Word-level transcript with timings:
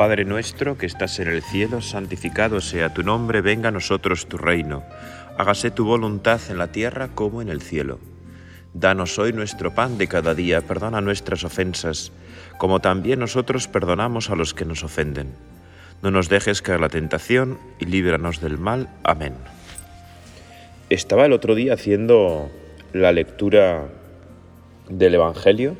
Padre 0.00 0.24
nuestro 0.24 0.78
que 0.78 0.86
estás 0.86 1.18
en 1.18 1.28
el 1.28 1.42
cielo, 1.42 1.82
santificado 1.82 2.62
sea 2.62 2.94
tu 2.94 3.02
nombre, 3.02 3.42
venga 3.42 3.68
a 3.68 3.70
nosotros 3.70 4.28
tu 4.28 4.38
reino. 4.38 4.82
Hágase 5.36 5.70
tu 5.70 5.84
voluntad 5.84 6.40
en 6.48 6.56
la 6.56 6.72
tierra 6.72 7.08
como 7.08 7.42
en 7.42 7.50
el 7.50 7.60
cielo. 7.60 7.98
Danos 8.72 9.18
hoy 9.18 9.34
nuestro 9.34 9.74
pan 9.74 9.98
de 9.98 10.08
cada 10.08 10.34
día, 10.34 10.62
perdona 10.62 11.02
nuestras 11.02 11.44
ofensas, 11.44 12.12
como 12.56 12.80
también 12.80 13.18
nosotros 13.18 13.68
perdonamos 13.68 14.30
a 14.30 14.36
los 14.36 14.54
que 14.54 14.64
nos 14.64 14.84
ofenden. 14.84 15.34
No 16.02 16.10
nos 16.10 16.30
dejes 16.30 16.62
caer 16.62 16.80
la 16.80 16.88
tentación 16.88 17.58
y 17.78 17.84
líbranos 17.84 18.40
del 18.40 18.56
mal. 18.56 18.88
Amén. 19.04 19.34
Estaba 20.88 21.26
el 21.26 21.34
otro 21.34 21.54
día 21.54 21.74
haciendo 21.74 22.50
la 22.94 23.12
lectura 23.12 23.88
del 24.88 25.16
Evangelio 25.16 25.76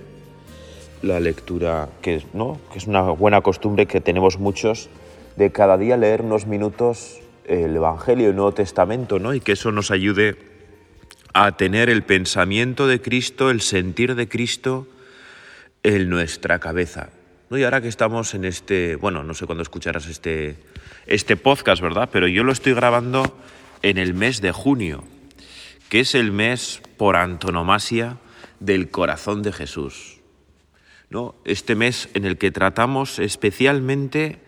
la 1.03 1.21
lectura, 1.21 1.89
que, 2.03 2.23
¿no? 2.33 2.61
que 2.73 2.79
es 2.79 2.87
una 2.87 3.03
buena 3.03 3.41
costumbre 3.41 3.87
que 3.87 4.01
tenemos 4.01 4.39
muchos, 4.39 4.89
de 5.37 5.51
cada 5.53 5.79
día 5.79 5.97
leer 5.97 6.23
unos 6.23 6.47
minutos 6.47 7.21
el 7.45 7.75
Evangelio, 7.75 8.29
el 8.29 8.37
Nuevo 8.37 8.53
Testamento, 8.53 9.19
¿no? 9.19 9.35
y 9.35 9.41
que 9.41 9.53
eso 9.53 9.73
nos 9.73 9.91
ayude 9.91 10.37
a 11.33 11.57
tener 11.57 11.89
el 11.89 12.03
pensamiento 12.03 12.87
de 12.87 13.01
Cristo, 13.01 13.51
el 13.51 13.61
sentir 13.61 14.15
de 14.15 14.29
Cristo 14.29 14.87
en 15.83 16.09
nuestra 16.09 16.59
cabeza. 16.59 17.11
¿no? 17.49 17.59
Y 17.59 17.65
ahora 17.65 17.81
que 17.81 17.89
estamos 17.89 18.35
en 18.35 18.45
este, 18.45 18.97
bueno, 18.97 19.25
no 19.25 19.35
sé 19.35 19.47
cuándo 19.47 19.63
escucharás 19.63 20.07
este, 20.07 20.57
este 21.07 21.37
podcast, 21.37 21.83
¿verdad? 21.83 22.09
Pero 22.13 22.29
yo 22.29 22.45
lo 22.45 22.53
estoy 22.53 22.75
grabando 22.75 23.23
en 23.83 23.99
el 23.99 24.15
mes 24.15 24.41
de 24.41 24.53
junio, 24.53 25.05
que 25.89 26.01
es 26.01 26.15
el 26.15 26.33
mes 26.33 26.83
por 26.97 27.17
antonomasia 27.17 28.19
del 28.61 28.91
corazón 28.91 29.43
de 29.43 29.53
Jesús. 29.53 30.20
¿No? 31.11 31.35
este 31.45 31.75
mes 31.75 32.09
en 32.15 32.25
el 32.25 32.39
que 32.39 32.53
tratamos 32.53 33.19
especialmente 33.19 34.39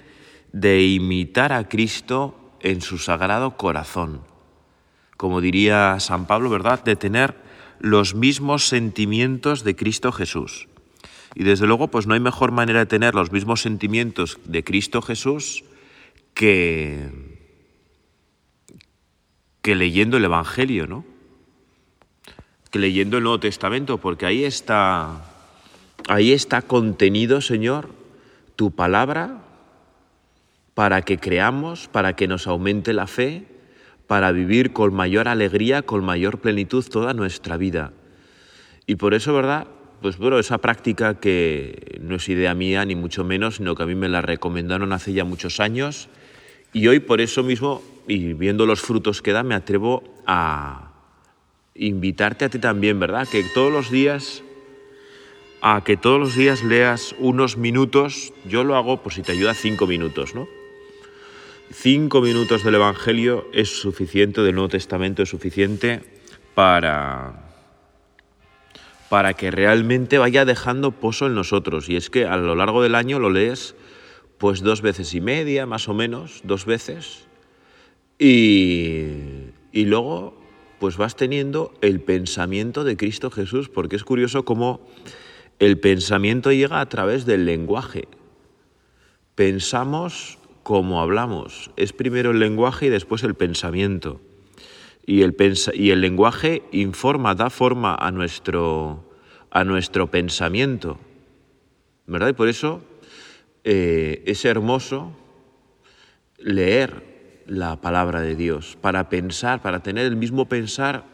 de 0.53 0.85
imitar 0.87 1.53
a 1.53 1.69
Cristo 1.69 2.55
en 2.61 2.81
su 2.81 2.99
sagrado 2.99 3.57
corazón. 3.57 4.23
Como 5.17 5.41
diría 5.41 5.99
San 6.01 6.27
Pablo, 6.27 6.51
¿verdad? 6.51 6.83
De 6.85 6.97
tener 6.97 7.35
los 7.81 8.15
mismos 8.15 8.69
sentimientos 8.69 9.65
de 9.65 9.75
Cristo 9.75 10.13
Jesús. 10.13 10.69
Y 11.35 11.45
desde 11.45 11.67
luego, 11.67 11.89
pues 11.89 12.07
no 12.07 12.15
hay 12.15 12.21
mejor 12.21 12.53
manera 12.53 12.81
de 12.81 12.87
tener 12.87 13.15
los 13.15 13.33
mismos 13.33 13.63
sentimientos 13.63 14.39
de 14.45 14.63
Cristo 14.63 15.03
Jesús 15.03 15.65
que, 16.35 17.09
que 19.63 19.75
leyendo 19.75 20.17
el 20.17 20.25
Evangelio, 20.25 20.87
¿no? 20.87 21.05
Que 22.71 22.79
leyendo 22.79 23.17
el 23.17 23.25
Nuevo 23.25 23.41
Testamento, 23.41 23.99
porque 23.99 24.27
ahí 24.27 24.45
está 24.45 25.32
Ahí 26.09 26.33
está 26.33 26.63
contenido, 26.63 27.41
Señor, 27.41 27.91
tu 28.57 28.71
palabra 28.73 29.43
para 30.75 31.03
que 31.03 31.19
creamos, 31.19 31.89
para 31.89 32.17
que 32.17 32.27
nos 32.27 32.47
aumente 32.47 32.93
la 32.93 33.07
fe, 33.07 33.45
para 34.07 34.33
vivir 34.33 34.73
con 34.73 34.95
mayor 34.95 35.29
alegría, 35.29 35.83
con 35.83 36.05
mayor 36.05 36.39
plenitud 36.39 36.85
toda 36.85 37.15
nuestra 37.15 37.57
vida. 37.57 37.93
Y 38.87 38.97
por 38.97 39.15
eso, 39.15 39.33
¿verdad? 39.33 39.69
Pues 40.01 40.19
bueno, 40.19 40.39
esa 40.39 40.59
práctica 40.59 41.21
que 41.21 42.01
no 42.03 42.17
es 42.17 42.29
idea 42.29 42.55
mía, 42.55 42.85
ni 42.85 42.97
mucho 42.97 43.23
menos, 43.23 43.57
sino 43.57 43.75
que 43.75 43.85
a 43.85 43.87
mí 43.87 43.95
me 43.95 44.09
la 44.09 44.23
recomendaron 44.23 44.93
hace 44.93 45.13
ya 45.13 45.25
muchos 45.25 45.61
años. 45.61 46.09
Y 46.73 46.89
hoy 46.89 46.99
por 46.99 47.21
eso 47.21 47.43
mismo, 47.43 47.83
y 48.09 48.33
viendo 48.33 48.67
los 48.67 48.81
frutos 48.81 49.23
que 49.23 49.33
da, 49.33 49.45
me 49.45 49.55
atrevo 49.55 50.03
a 50.27 50.91
invitarte 51.75 52.47
a 52.47 52.49
ti 52.49 52.59
también, 52.59 52.99
¿verdad? 52.99 53.29
Que 53.31 53.45
todos 53.55 53.73
los 53.73 53.91
días 53.91 54.43
a 55.63 55.85
que 55.85 55.97
todos 55.97 56.19
los 56.19 56.35
días 56.35 56.65
leas 56.65 57.15
unos 57.21 57.57
minutos, 57.57 58.35
yo 58.45 58.65
lo 58.65 58.75
hago 58.75 59.01
por 59.01 59.13
si 59.13 59.23
te 59.23 59.31
ayuda 59.31 59.55
cinco 59.55 59.87
minutos, 59.87 60.35
¿no? 60.35 60.49
Cinco 61.73 62.21
minutos 62.21 62.65
del 62.65 62.75
Evangelio 62.75 63.47
es 63.53 63.81
suficiente, 63.81 64.43
del 64.43 64.57
Nuevo 64.57 64.71
Testamento 64.71 65.23
es 65.23 65.29
suficiente 65.29 66.03
para, 66.55 67.49
para 69.09 69.35
que 69.35 69.53
realmente 69.53 70.19
vaya 70.19 70.45
dejando 70.45 70.91
pozo 70.91 71.29
en 71.29 71.35
nosotros. 71.35 71.89
Y 71.89 71.95
es 71.95 72.11
que 72.11 72.27
a 72.27 72.37
lo 72.37 72.57
largo 72.57 72.83
del 72.83 72.97
año 72.97 73.21
lo 73.21 73.31
lees 73.31 73.77
pues 74.39 74.63
dos 74.63 74.83
veces 74.83 75.15
y 75.15 75.21
media, 75.21 75.65
más 75.65 75.89
o 75.89 75.95
menos, 75.95 76.41
dos 76.43 76.67
veces. 76.67 77.29
Y, 78.19 79.05
y 79.71 79.85
luego 79.85 80.43
pues 80.81 80.97
vas 80.97 81.15
teniendo 81.15 81.73
el 81.81 82.01
pensamiento 82.01 82.83
de 82.83 82.97
Cristo 82.97 83.31
Jesús, 83.31 83.69
porque 83.69 83.95
es 83.95 84.03
curioso 84.03 84.45
cómo 84.45 84.81
el 85.63 85.79
pensamiento 85.79 86.51
llega 86.51 86.81
a 86.81 86.89
través 86.89 87.25
del 87.25 87.47
lenguaje. 87.47 88.09
Pensamos 89.37 90.41
como 90.65 91.01
hablamos. 91.01 91.71
Es 91.77 91.93
primero 91.93 92.33
el 92.33 92.41
lenguaje 92.41 92.87
y 92.87 92.89
después 92.89 93.23
el 93.23 93.37
pensamiento. 93.37 94.21
Y 95.07 95.23
el, 95.23 95.37
y 95.75 95.91
el 95.91 96.01
lenguaje 96.01 96.65
informa, 96.73 97.37
da 97.37 97.49
forma 97.49 97.95
a 97.95 98.11
nuestro, 98.11 99.09
a 99.53 99.63
nuestro 99.63 100.11
pensamiento. 100.11 100.99
¿Verdad? 102.09 102.31
Y 102.31 102.33
por 102.33 102.49
eso 102.49 102.83
eh, 103.63 104.25
es 104.27 104.45
hermoso 104.45 105.17
leer 106.39 107.45
la 107.47 107.81
palabra 107.81 108.21
de 108.21 108.35
Dios, 108.35 108.77
para 108.81 109.09
pensar, 109.09 109.63
para 109.63 109.81
tener 109.81 110.07
el 110.07 110.17
mismo 110.17 110.49
pensar 110.49 111.05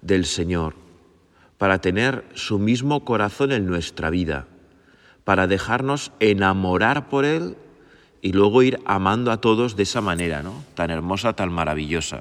del 0.00 0.24
Señor 0.24 0.74
para 1.60 1.78
tener 1.82 2.24
su 2.32 2.58
mismo 2.58 3.04
corazón 3.04 3.52
en 3.52 3.66
nuestra 3.66 4.08
vida, 4.08 4.46
para 5.24 5.46
dejarnos 5.46 6.10
enamorar 6.18 7.10
por 7.10 7.26
Él 7.26 7.54
y 8.22 8.32
luego 8.32 8.62
ir 8.62 8.80
amando 8.86 9.30
a 9.30 9.42
todos 9.42 9.76
de 9.76 9.82
esa 9.82 10.00
manera, 10.00 10.42
¿no? 10.42 10.64
Tan 10.74 10.90
hermosa, 10.90 11.34
tan 11.34 11.52
maravillosa. 11.52 12.20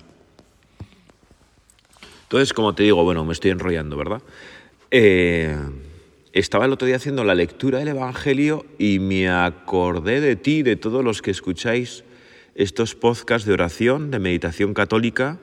Entonces, 2.23 2.51
como 2.51 2.75
te 2.75 2.83
digo, 2.83 3.01
bueno, 3.05 3.23
me 3.23 3.31
estoy 3.31 3.51
enrollando, 3.51 3.95
¿verdad? 3.95 4.21
Eh, 4.91 5.57
estaba 6.33 6.65
el 6.65 6.73
otro 6.73 6.85
día 6.85 6.97
haciendo 6.97 7.23
la 7.23 7.33
lectura 7.33 7.79
del 7.79 7.87
Evangelio 7.87 8.65
y 8.77 8.99
me 8.99 9.29
acordé 9.29 10.19
de 10.19 10.35
ti, 10.35 10.63
de 10.63 10.75
todos 10.75 11.01
los 11.01 11.21
que 11.21 11.31
escucháis 11.31 12.03
estos 12.55 12.93
podcasts 12.93 13.47
de 13.47 13.53
oración, 13.53 14.11
de 14.11 14.19
meditación 14.19 14.73
católica, 14.73 15.37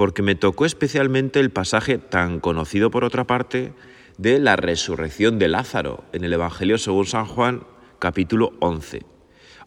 porque 0.00 0.22
me 0.22 0.34
tocó 0.34 0.64
especialmente 0.64 1.40
el 1.40 1.50
pasaje 1.50 1.98
tan 1.98 2.40
conocido 2.40 2.90
por 2.90 3.04
otra 3.04 3.26
parte 3.26 3.74
de 4.16 4.38
la 4.38 4.56
resurrección 4.56 5.38
de 5.38 5.48
Lázaro 5.48 6.04
en 6.14 6.24
el 6.24 6.32
Evangelio 6.32 6.78
según 6.78 7.04
San 7.04 7.26
Juan 7.26 7.64
capítulo 7.98 8.54
11. 8.60 9.02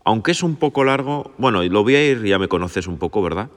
Aunque 0.03 0.31
es 0.31 0.41
un 0.41 0.55
poco 0.55 0.85
largo, 0.85 1.31
bueno, 1.37 1.61
lo 1.61 1.83
voy 1.83 1.97
a 1.97 2.03
ir, 2.03 2.23
ya 2.23 2.39
me 2.39 2.47
conoces 2.47 2.87
un 2.87 2.97
poco, 2.97 3.21
¿verdad? 3.21 3.51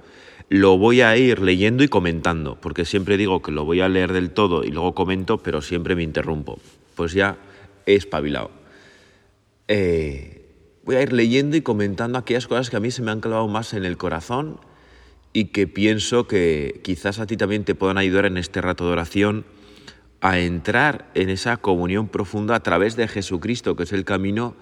Lo 0.51 0.77
voy 0.77 1.01
a 1.01 1.17
ir 1.17 1.41
leyendo 1.41 1.83
y 1.83 1.89
comentando, 1.89 2.61
porque 2.61 2.85
siempre 2.85 3.17
digo 3.17 3.41
que 3.41 3.53
lo 3.53 3.65
voy 3.65 3.81
a 3.81 3.89
leer 3.89 4.13
del 4.13 4.29
todo 4.29 4.63
y 4.63 4.69
luego 4.71 4.95
comento, 4.95 5.39
pero 5.39 5.63
siempre 5.63 5.97
me 5.97 6.03
interrumpo. 6.03 6.59
Pues 6.95 7.15
ya 7.15 7.39
he 7.87 7.95
espabilado. 7.95 8.51
Eh, 9.67 10.45
voy 10.85 10.97
a 10.97 11.03
ir 11.03 11.15
leyendo 11.15 11.57
y 11.57 11.63
comentando 11.63 12.19
aquellas 12.19 12.47
cosas 12.47 12.69
que 12.69 12.77
a 12.77 12.81
mí 12.81 12.91
se 12.91 13.01
me 13.01 13.13
han 13.13 13.23
clavado 13.23 13.49
más 13.49 13.73
en 13.73 13.87
el 13.87 13.97
corazón 13.97 14.61
y 15.37 15.49
que 15.49 15.67
pienso 15.67 16.27
que 16.27 16.81
quizás 16.83 17.19
a 17.19 17.27
ti 17.27 17.37
también 17.37 17.65
te 17.65 17.75
puedan 17.75 17.99
ayudar 17.99 18.25
en 18.25 18.39
este 18.39 18.63
rato 18.63 18.87
de 18.87 18.93
oración 18.93 19.45
a 20.23 20.39
entrar 20.39 21.11
en 21.13 21.29
esa 21.29 21.59
comunión 21.59 22.09
profunda 22.09 22.55
a 22.55 22.63
través 22.63 22.97
de 22.97 23.07
Jesucristo, 23.07 23.77
que 23.77 23.83
es 23.83 23.93
el 23.93 24.07
camino 24.07 24.57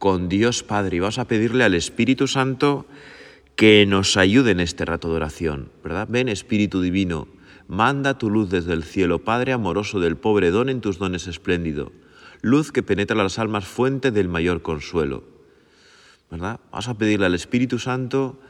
con 0.00 0.28
Dios 0.28 0.64
Padre. 0.64 0.96
Y 0.96 0.98
vamos 0.98 1.20
a 1.20 1.28
pedirle 1.28 1.62
al 1.62 1.76
Espíritu 1.76 2.26
Santo 2.26 2.86
que 3.54 3.86
nos 3.86 4.16
ayude 4.16 4.50
en 4.50 4.58
este 4.58 4.84
rato 4.84 5.08
de 5.10 5.14
oración, 5.14 5.70
¿verdad? 5.84 6.08
Ven 6.10 6.28
Espíritu 6.28 6.80
Divino, 6.80 7.28
manda 7.68 8.18
tu 8.18 8.28
luz 8.28 8.50
desde 8.50 8.72
el 8.72 8.82
cielo, 8.82 9.20
Padre 9.20 9.52
amoroso 9.52 10.00
del 10.00 10.16
pobre, 10.16 10.50
don 10.50 10.68
en 10.68 10.80
tus 10.80 10.98
dones 10.98 11.28
espléndido, 11.28 11.92
luz 12.42 12.72
que 12.72 12.82
penetra 12.82 13.14
las 13.14 13.38
almas, 13.38 13.64
fuente 13.64 14.10
del 14.10 14.28
mayor 14.28 14.60
consuelo, 14.60 15.22
¿verdad? 16.32 16.58
Vamos 16.72 16.88
a 16.88 16.98
pedirle 16.98 17.26
al 17.26 17.36
Espíritu 17.36 17.78
Santo 17.78 18.40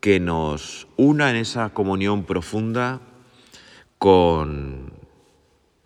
que 0.00 0.20
nos 0.20 0.86
una 0.96 1.30
en 1.30 1.36
esa 1.36 1.70
comunión 1.70 2.24
profunda 2.24 3.00
con, 3.98 4.92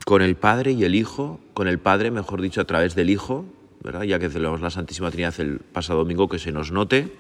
con 0.05 0.23
el 0.23 0.37
Padre 0.37 0.73
y 0.73 0.85
el 0.85 0.95
Hijo, 0.95 1.41
con 1.55 1.69
el 1.69 1.79
Padre, 1.79 2.11
mejor 2.11 2.43
dicho, 2.43 2.61
a 2.61 2.65
través 2.65 2.95
del 2.95 3.11
Hijo, 3.11 3.47
¿verdad? 3.83 4.03
ya 4.03 4.19
que 4.19 4.29
celebramos 4.29 4.61
la 4.61 4.71
Santísima 4.71 5.11
Trinidad 5.11 5.35
el 5.41 5.59
pasado 5.59 6.01
domingo, 6.01 6.29
que 6.29 6.39
se 6.39 6.53
nos 6.53 6.73
note. 6.73 7.13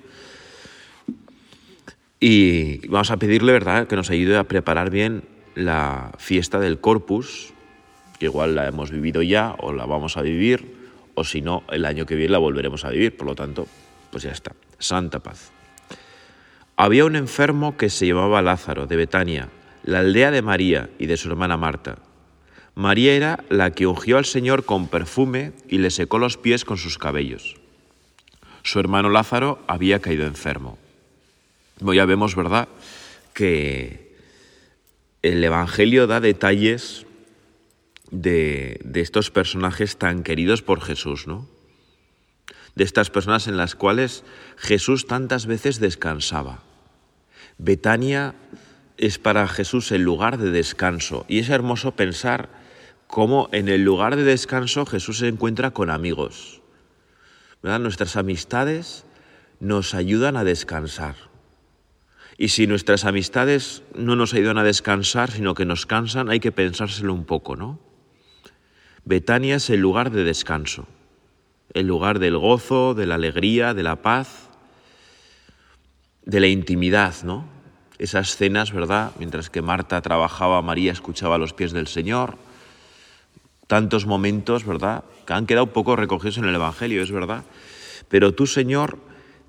Y 2.20 2.86
vamos 2.86 3.10
a 3.10 3.16
pedirle, 3.16 3.52
¿verdad?, 3.52 3.88
que 3.88 3.96
nos 3.96 4.10
ayude 4.10 4.36
a 4.36 4.44
preparar 4.44 4.90
bien 4.90 5.24
la 5.54 6.12
fiesta 6.18 6.60
del 6.60 6.78
Corpus, 6.78 7.52
que 8.18 8.26
igual 8.26 8.54
la 8.54 8.68
hemos 8.68 8.90
vivido 8.90 9.22
ya 9.22 9.56
o 9.58 9.72
la 9.72 9.86
vamos 9.86 10.16
a 10.16 10.22
vivir, 10.22 10.82
o 11.14 11.24
si 11.24 11.42
no, 11.42 11.64
el 11.70 11.84
año 11.84 12.06
que 12.06 12.14
viene 12.14 12.32
la 12.32 12.38
volveremos 12.38 12.84
a 12.84 12.90
vivir. 12.90 13.16
Por 13.16 13.26
lo 13.26 13.34
tanto, 13.34 13.66
pues 14.10 14.22
ya 14.22 14.30
está. 14.30 14.52
Santa 14.78 15.18
paz. 15.18 15.52
Había 16.82 17.04
un 17.04 17.14
enfermo 17.14 17.76
que 17.76 17.88
se 17.90 18.08
llamaba 18.08 18.42
Lázaro, 18.42 18.88
de 18.88 18.96
Betania, 18.96 19.50
la 19.84 20.00
aldea 20.00 20.32
de 20.32 20.42
María 20.42 20.90
y 20.98 21.06
de 21.06 21.16
su 21.16 21.28
hermana 21.28 21.56
Marta. 21.56 21.98
María 22.74 23.12
era 23.12 23.44
la 23.50 23.70
que 23.70 23.86
ungió 23.86 24.18
al 24.18 24.24
Señor 24.24 24.64
con 24.64 24.88
perfume 24.88 25.52
y 25.68 25.78
le 25.78 25.92
secó 25.92 26.18
los 26.18 26.38
pies 26.38 26.64
con 26.64 26.78
sus 26.78 26.98
cabellos. 26.98 27.54
Su 28.64 28.80
hermano 28.80 29.10
Lázaro 29.10 29.60
había 29.68 30.00
caído 30.00 30.26
enfermo. 30.26 30.76
ya 31.78 32.04
vemos, 32.04 32.34
¿verdad?, 32.34 32.66
que 33.32 34.16
el 35.22 35.44
Evangelio 35.44 36.08
da 36.08 36.18
detalles 36.18 37.06
de, 38.10 38.80
de, 38.82 39.02
estos 39.02 39.30
personajes 39.30 39.98
tan 39.98 40.24
queridos 40.24 40.62
por 40.62 40.80
Jesús, 40.80 41.28
¿no? 41.28 41.46
De 42.74 42.82
estas 42.82 43.08
personas 43.08 43.46
en 43.46 43.56
las 43.56 43.76
cuales 43.76 44.24
Jesús 44.56 45.06
tantas 45.06 45.46
veces 45.46 45.78
descansaba. 45.78 46.64
Betania 47.58 48.34
es 48.96 49.18
para 49.18 49.48
Jesús 49.48 49.92
el 49.92 50.02
lugar 50.02 50.38
de 50.38 50.50
descanso 50.50 51.24
y 51.28 51.40
es 51.40 51.48
hermoso 51.48 51.96
pensar 51.96 52.50
cómo 53.06 53.48
en 53.52 53.68
el 53.68 53.82
lugar 53.84 54.16
de 54.16 54.24
descanso 54.24 54.86
Jesús 54.86 55.18
se 55.18 55.28
encuentra 55.28 55.72
con 55.72 55.90
amigos. 55.90 56.62
Nuestras 57.62 58.16
amistades 58.16 59.04
nos 59.60 59.94
ayudan 59.94 60.36
a 60.36 60.44
descansar. 60.44 61.16
Y 62.38 62.48
si 62.48 62.66
nuestras 62.66 63.04
amistades 63.04 63.82
no 63.94 64.16
nos 64.16 64.34
ayudan 64.34 64.58
a 64.58 64.64
descansar, 64.64 65.30
sino 65.30 65.54
que 65.54 65.66
nos 65.66 65.86
cansan, 65.86 66.30
hay 66.30 66.40
que 66.40 66.50
pensárselo 66.50 67.12
un 67.12 67.24
poco, 67.24 67.54
¿no? 67.54 67.78
Betania 69.04 69.56
es 69.56 69.68
el 69.70 69.80
lugar 69.80 70.10
de 70.10 70.24
descanso, 70.24 70.86
el 71.74 71.86
lugar 71.86 72.18
del 72.18 72.38
gozo, 72.38 72.94
de 72.94 73.06
la 73.06 73.16
alegría, 73.16 73.74
de 73.74 73.82
la 73.82 74.02
paz, 74.02 74.48
de 76.24 76.40
la 76.40 76.46
intimidad, 76.46 77.14
¿no? 77.24 77.46
Esas 77.98 78.36
cenas, 78.36 78.72
¿verdad? 78.72 79.12
Mientras 79.18 79.50
que 79.50 79.62
Marta 79.62 80.00
trabajaba, 80.00 80.62
María 80.62 80.92
escuchaba 80.92 81.36
a 81.36 81.38
los 81.38 81.52
pies 81.52 81.72
del 81.72 81.86
Señor. 81.86 82.36
Tantos 83.66 84.06
momentos, 84.06 84.64
¿verdad? 84.64 85.04
Que 85.26 85.34
han 85.34 85.46
quedado 85.46 85.72
poco 85.72 85.96
recogidos 85.96 86.38
en 86.38 86.44
el 86.44 86.54
Evangelio, 86.54 87.02
es 87.02 87.12
verdad. 87.12 87.44
Pero 88.08 88.34
tú, 88.34 88.46
Señor, 88.46 88.98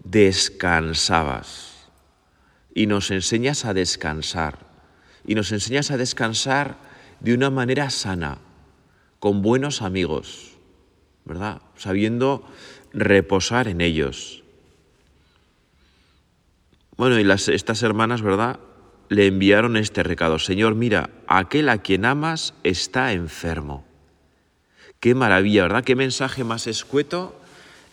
descansabas 0.04 1.90
y 2.74 2.88
nos 2.88 3.12
enseñas 3.12 3.66
a 3.66 3.74
descansar. 3.74 4.72
Y 5.25 5.36
nos 5.36 5.52
enseñas 5.52 5.92
a 5.92 5.98
descansar 5.98 6.75
de 7.20 7.34
una 7.34 7.50
manera 7.50 7.90
sana, 7.90 8.40
con 9.20 9.42
buenos 9.42 9.81
amigos, 9.81 10.52
¿verdad? 11.24 11.62
Sabiendo 11.78 12.44
reposar 12.92 13.68
en 13.70 13.80
ellos. 13.80 14.43
Bueno, 16.98 17.19
y 17.19 17.24
las, 17.24 17.48
estas 17.50 17.81
hermanas, 17.84 18.22
¿verdad? 18.22 18.60
Le 19.10 19.28
enviaron 19.28 19.78
este 19.78 20.04
recado. 20.04 20.40
Señor, 20.40 20.75
mira, 20.75 21.10
aquel 21.28 21.69
a 21.69 21.80
quien 21.80 22.06
amas 22.06 22.54
está 22.63 23.13
enfermo. 23.13 23.86
Qué 25.00 25.16
maravilla, 25.16 25.63
¿verdad? 25.63 25.84
Qué 25.84 25.95
mensaje 25.95 26.44
más 26.44 26.68
escueto 26.68 27.36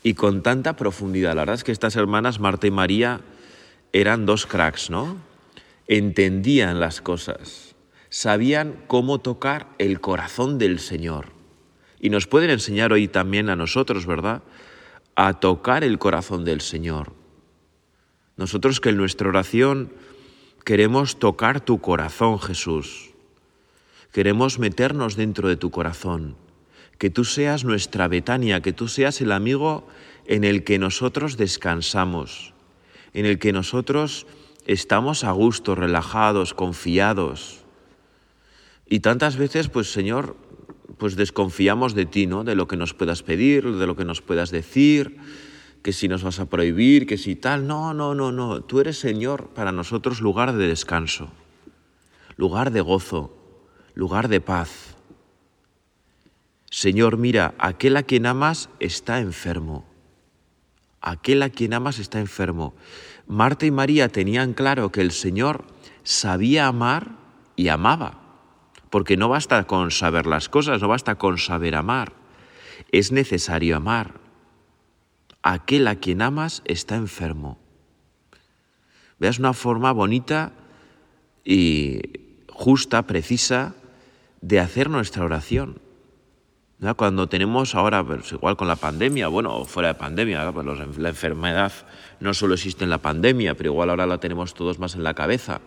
y 0.02 0.14
con 0.14 0.42
tanta 0.42 0.76
profundidad. 0.76 1.34
La 1.34 1.42
verdad 1.42 1.56
es 1.56 1.64
que 1.64 1.72
estas 1.72 1.96
hermanas, 1.96 2.40
Marta 2.40 2.66
y 2.66 2.70
María, 2.70 3.20
eran 3.92 4.26
dos 4.26 4.46
cracks, 4.46 4.90
¿no? 4.90 5.16
Entendían 5.88 6.78
las 6.78 7.00
cosas, 7.00 7.74
sabían 8.08 8.76
cómo 8.86 9.18
tocar 9.18 9.66
el 9.78 10.00
corazón 10.00 10.58
del 10.58 10.78
Señor. 10.78 11.32
Y 11.98 12.10
nos 12.10 12.26
pueden 12.26 12.50
enseñar 12.50 12.92
hoy 12.92 13.08
también 13.08 13.50
a 13.50 13.56
nosotros, 13.56 14.06
¿verdad? 14.06 14.42
A 15.16 15.40
tocar 15.40 15.84
el 15.84 15.98
corazón 15.98 16.44
del 16.44 16.60
Señor. 16.60 17.19
Nosotros 18.40 18.80
que 18.80 18.88
en 18.88 18.96
nuestra 18.96 19.28
oración 19.28 19.92
queremos 20.64 21.18
tocar 21.18 21.60
tu 21.60 21.78
corazón, 21.82 22.40
Jesús. 22.40 23.10
Queremos 24.12 24.58
meternos 24.58 25.14
dentro 25.14 25.46
de 25.46 25.56
tu 25.56 25.70
corazón. 25.70 26.36
Que 26.96 27.10
tú 27.10 27.26
seas 27.26 27.64
nuestra 27.64 28.08
Betania, 28.08 28.62
que 28.62 28.72
tú 28.72 28.88
seas 28.88 29.20
el 29.20 29.32
amigo 29.32 29.86
en 30.24 30.44
el 30.44 30.64
que 30.64 30.78
nosotros 30.78 31.36
descansamos, 31.36 32.54
en 33.12 33.26
el 33.26 33.38
que 33.38 33.52
nosotros 33.52 34.26
estamos 34.64 35.22
a 35.22 35.32
gusto, 35.32 35.74
relajados, 35.74 36.54
confiados. 36.54 37.58
Y 38.88 39.00
tantas 39.00 39.36
veces, 39.36 39.68
pues 39.68 39.92
Señor, 39.92 40.34
pues 40.96 41.14
desconfiamos 41.14 41.94
de 41.94 42.06
ti, 42.06 42.26
¿no? 42.26 42.42
De 42.42 42.54
lo 42.54 42.66
que 42.68 42.78
nos 42.78 42.94
puedas 42.94 43.22
pedir, 43.22 43.70
de 43.70 43.86
lo 43.86 43.96
que 43.96 44.06
nos 44.06 44.22
puedas 44.22 44.50
decir, 44.50 45.18
que 45.82 45.92
si 45.92 46.08
nos 46.08 46.22
vas 46.22 46.40
a 46.40 46.46
prohibir, 46.46 47.06
que 47.06 47.16
si 47.16 47.36
tal. 47.36 47.66
No, 47.66 47.94
no, 47.94 48.14
no, 48.14 48.32
no. 48.32 48.62
Tú 48.62 48.80
eres 48.80 48.98
Señor 48.98 49.48
para 49.48 49.72
nosotros 49.72 50.20
lugar 50.20 50.52
de 50.54 50.66
descanso, 50.66 51.30
lugar 52.36 52.70
de 52.70 52.80
gozo, 52.80 53.36
lugar 53.94 54.28
de 54.28 54.40
paz. 54.40 54.96
Señor, 56.70 57.16
mira, 57.16 57.54
aquel 57.58 57.96
a 57.96 58.02
quien 58.02 58.26
amas 58.26 58.68
está 58.78 59.20
enfermo. 59.20 59.84
Aquel 61.00 61.42
a 61.42 61.50
quien 61.50 61.72
amas 61.72 61.98
está 61.98 62.20
enfermo. 62.20 62.74
Marta 63.26 63.64
y 63.64 63.70
María 63.70 64.08
tenían 64.08 64.52
claro 64.52 64.92
que 64.92 65.00
el 65.00 65.12
Señor 65.12 65.64
sabía 66.02 66.66
amar 66.66 67.12
y 67.56 67.68
amaba, 67.68 68.20
porque 68.90 69.16
no 69.16 69.28
basta 69.28 69.66
con 69.66 69.90
saber 69.90 70.26
las 70.26 70.48
cosas, 70.48 70.82
no 70.82 70.88
basta 70.88 71.14
con 71.14 71.38
saber 71.38 71.74
amar, 71.74 72.12
es 72.92 73.12
necesario 73.12 73.76
amar 73.76 74.19
aquel 75.42 75.88
a 75.88 75.96
quien 75.96 76.22
amas 76.22 76.62
está 76.64 76.96
enfermo. 76.96 77.58
Veas 79.18 79.38
una 79.38 79.52
forma 79.52 79.92
bonita 79.92 80.52
y 81.44 82.00
justa, 82.48 83.06
precisa, 83.06 83.74
de 84.40 84.60
hacer 84.60 84.88
nuestra 84.90 85.24
oración. 85.24 85.80
Cuando 86.96 87.28
tenemos 87.28 87.74
ahora, 87.74 88.02
pues 88.02 88.32
igual 88.32 88.56
con 88.56 88.66
la 88.66 88.76
pandemia, 88.76 89.28
bueno, 89.28 89.66
fuera 89.66 89.88
de 89.88 89.94
pandemia, 89.94 90.50
pues 90.52 90.96
la 90.96 91.10
enfermedad 91.10 91.72
no 92.20 92.32
solo 92.32 92.54
existe 92.54 92.84
en 92.84 92.90
la 92.90 92.98
pandemia, 92.98 93.54
pero 93.54 93.70
igual 93.70 93.90
ahora 93.90 94.06
la 94.06 94.18
tenemos 94.18 94.54
todos 94.54 94.78
más 94.78 94.94
en 94.94 95.02
la 95.02 95.12
cabeza 95.12 95.60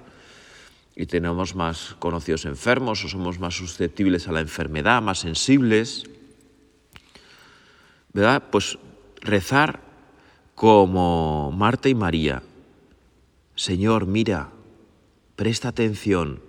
y 0.96 1.06
tenemos 1.06 1.54
más 1.54 1.96
conocidos 2.00 2.46
enfermos 2.46 3.06
o 3.06 3.10
somos 3.10 3.40
más 3.40 3.56
susceptibles 3.56 4.28
a 4.28 4.31
la 4.31 4.42
enfermedad, 4.42 5.04
más 5.04 5.20
sensibles, 5.20 6.06
¿verdad? 8.12 8.44
Pues 8.52 8.80
rezar 9.24 9.80
como 10.54 11.52
Marta 11.52 11.90
y 11.90 11.96
María. 11.96 12.44
Señor, 13.56 14.06
mira, 14.06 14.50
presta 15.36 15.70
atención, 15.70 16.42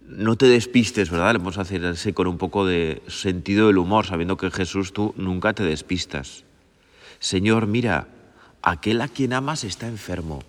no 0.00 0.36
te 0.36 0.46
despistes, 0.46 1.10
¿verdad? 1.10 1.34
Vamos 1.34 1.58
a 1.58 1.62
hacer 1.62 1.82
con 2.14 2.26
un 2.26 2.36
poco 2.36 2.66
de 2.66 3.02
sentido 3.06 3.68
del 3.68 3.78
humor, 3.78 4.06
sabiendo 4.06 4.36
que 4.36 4.50
Jesús 4.50 4.92
tú 4.92 5.14
nunca 5.16 5.52
te 5.52 5.62
despistas. 5.62 6.44
Señor, 7.20 7.66
mira, 7.66 8.08
aquel 8.62 9.00
a 9.00 9.08
quien 9.08 9.32
amas 9.32 9.62
está 9.62 9.86
enfermo. 9.86 10.42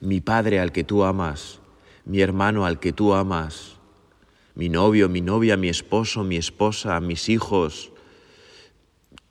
Mi 0.00 0.20
padre 0.20 0.60
al 0.60 0.72
que 0.72 0.84
tú 0.84 1.04
amas, 1.04 1.58
mi 2.04 2.20
hermano 2.20 2.64
al 2.64 2.78
que 2.78 2.92
tú 2.92 3.14
amas, 3.14 3.76
mi 4.54 4.68
novio, 4.68 5.08
mi 5.08 5.20
novia, 5.20 5.56
mi 5.56 5.68
esposo, 5.68 6.22
mi 6.22 6.36
esposa, 6.36 7.00
mis 7.00 7.28
hijos, 7.28 7.90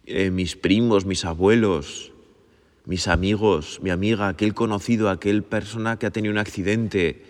eh, 0.05 0.31
mis 0.31 0.55
primos, 0.55 1.05
mis 1.05 1.25
abuelos, 1.25 2.11
mis 2.85 3.07
amigos, 3.07 3.79
mi 3.81 3.89
amiga, 3.89 4.27
aquel 4.27 4.53
conocido, 4.53 5.09
aquel 5.09 5.43
persona 5.43 5.97
que 5.97 6.05
ha 6.05 6.11
tenido 6.11 6.31
un 6.31 6.37
accidente, 6.37 7.23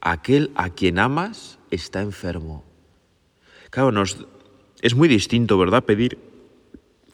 aquel 0.00 0.50
a 0.54 0.70
quien 0.70 0.98
amas 0.98 1.58
está 1.70 2.00
enfermo. 2.00 2.64
Claro, 3.70 4.02
es 4.80 4.94
muy 4.94 5.08
distinto, 5.08 5.58
¿verdad? 5.58 5.84
Pedir 5.84 6.18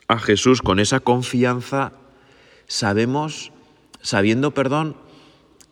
a 0.06 0.18
Jesús 0.18 0.62
con 0.62 0.78
esa 0.78 1.00
confianza, 1.00 1.92
sabemos, 2.66 3.52
sabiendo, 4.00 4.52
perdón, 4.52 4.96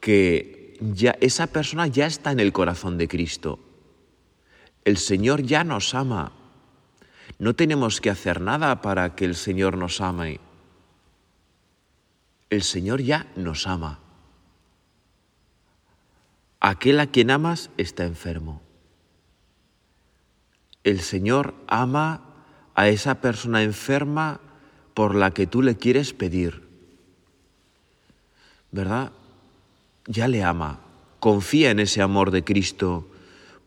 que 0.01 0.77
ya 0.81 1.17
esa 1.21 1.47
persona 1.47 1.87
ya 1.87 2.07
está 2.07 2.33
en 2.33 2.41
el 2.41 2.53
corazón 2.53 2.99
de 2.99 3.07
Cristo. 3.07 3.61
El 4.85 4.97
Señor 4.97 5.43
ya 5.43 5.63
nos 5.63 5.95
ama. 5.95 6.33
No 7.39 7.55
tenemos 7.55 8.01
que 8.01 8.11
hacer 8.11 8.41
nada 8.41 8.81
para 8.83 9.15
que 9.15 9.25
el 9.25 9.35
Señor 9.35 9.77
nos 9.77 10.01
ame. 10.01 10.41
El 12.51 12.63
Señor 12.63 13.03
ya 13.03 13.27
nos 13.37 13.67
ama. 13.67 13.99
Aquel 16.61 17.01
a 17.01 17.09
quien 17.09 17.31
amas 17.31 17.71
está 17.77 18.05
enfermo. 18.05 18.63
El 20.85 21.01
Señor 21.01 21.55
ama 21.67 22.23
a 22.75 22.89
esa 22.89 23.21
persona 23.21 23.63
enferma 23.63 24.41
por 24.95 25.15
la 25.15 25.33
que 25.33 25.47
tú 25.47 25.63
le 25.63 25.77
quieres 25.77 26.13
pedir. 26.13 26.69
¿Verdad? 28.71 29.13
Ya 30.07 30.29
le 30.29 30.43
ama. 30.43 30.81
Confía 31.21 31.71
en 31.71 31.81
ese 31.81 32.03
amor 32.03 32.31
de 32.31 32.45
Cristo 32.45 33.09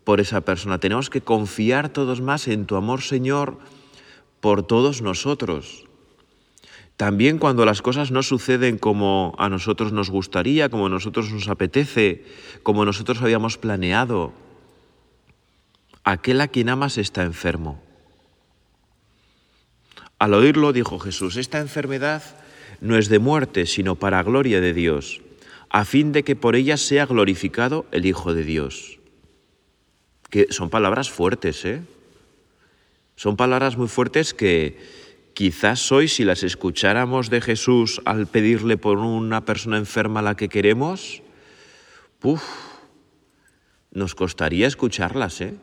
por 0.05 0.21
esa 0.21 0.41
persona. 0.41 0.79
Tenemos 0.79 1.09
que 1.09 1.19
confiar 1.19 1.89
todos 1.89 2.21
más 2.21 2.47
en 2.47 2.65
tu 2.65 2.77
amor, 2.77 3.01
Señor, 3.01 3.57
por 4.39 4.63
todos 4.63 5.01
nosotros. 5.01 5.85
También 6.95 7.39
cuando 7.39 7.65
las 7.65 7.81
cosas 7.81 8.11
no 8.11 8.23
suceden 8.23 8.77
como 8.77 9.35
a 9.37 9.49
nosotros 9.49 9.91
nos 9.91 10.09
gustaría, 10.09 10.69
como 10.69 10.85
a 10.85 10.89
nosotros 10.89 11.29
nos 11.31 11.49
apetece, 11.49 12.23
como 12.63 12.85
nosotros 12.85 13.21
habíamos 13.21 13.57
planeado, 13.57 14.31
aquel 16.05 16.39
a 16.39 16.47
quien 16.47 16.69
amas 16.69 16.97
está 16.97 17.23
enfermo. 17.23 17.83
Al 20.19 20.33
oírlo 20.33 20.71
dijo 20.71 20.99
Jesús, 20.99 21.35
esta 21.35 21.59
enfermedad 21.59 22.23
no 22.79 22.97
es 22.97 23.09
de 23.09 23.19
muerte, 23.19 23.65
sino 23.65 23.95
para 23.95 24.23
gloria 24.23 24.61
de 24.61 24.73
Dios, 24.73 25.21
a 25.69 25.83
fin 25.83 26.13
de 26.13 26.23
que 26.23 26.37
por 26.37 26.55
ella 26.55 26.77
sea 26.77 27.05
glorificado 27.05 27.85
el 27.91 28.05
Hijo 28.05 28.33
de 28.33 28.43
Dios. 28.43 28.94
Son 30.49 30.69
palabras 30.69 31.09
fuertes, 31.09 31.63
¿eh? 31.65 31.81
Son 33.15 33.37
palabras 33.37 33.77
muy 33.77 33.87
fuertes 33.87 34.33
que 34.33 34.77
quizás 35.33 35.91
hoy 35.91 36.07
si 36.07 36.25
las 36.25 36.43
escucháramos 36.43 37.29
de 37.29 37.39
Jesús 37.39 38.01
al 38.05 38.27
pedirle 38.27 38.77
por 38.77 38.97
una 38.97 39.45
persona 39.45 39.77
enferma 39.77 40.19
a 40.19 40.23
la 40.23 40.35
que 40.35 40.49
queremos, 40.49 41.21
¡puf! 42.19 42.43
nos 43.91 44.13
costaría 44.13 44.67
escucharlas, 44.67 45.41
¿eh? 45.41 45.55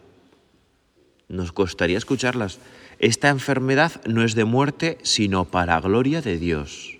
Nos 1.28 1.52
costaría 1.52 1.98
escucharlas. 1.98 2.58
Esta 2.98 3.28
enfermedad 3.28 4.00
no 4.06 4.24
es 4.24 4.34
de 4.34 4.44
muerte, 4.44 4.98
sino 5.02 5.44
para 5.44 5.80
gloria 5.80 6.22
de 6.22 6.38
Dios. 6.38 6.98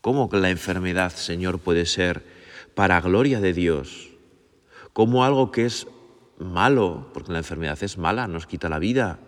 ¿Cómo 0.00 0.28
que 0.28 0.38
la 0.38 0.50
enfermedad, 0.50 1.12
Señor, 1.12 1.58
puede 1.58 1.86
ser 1.86 2.24
para 2.74 3.00
gloria 3.00 3.40
de 3.40 3.52
Dios? 3.52 4.08
¿Cómo 4.92 5.24
algo 5.24 5.52
que 5.52 5.66
es 5.66 5.86
malo, 6.44 7.10
porque 7.14 7.32
la 7.32 7.38
enfermedad 7.38 7.82
es 7.82 7.98
mala, 7.98 8.28
nos 8.28 8.46
quita 8.46 8.68
la 8.68 8.78
vida, 8.78 9.18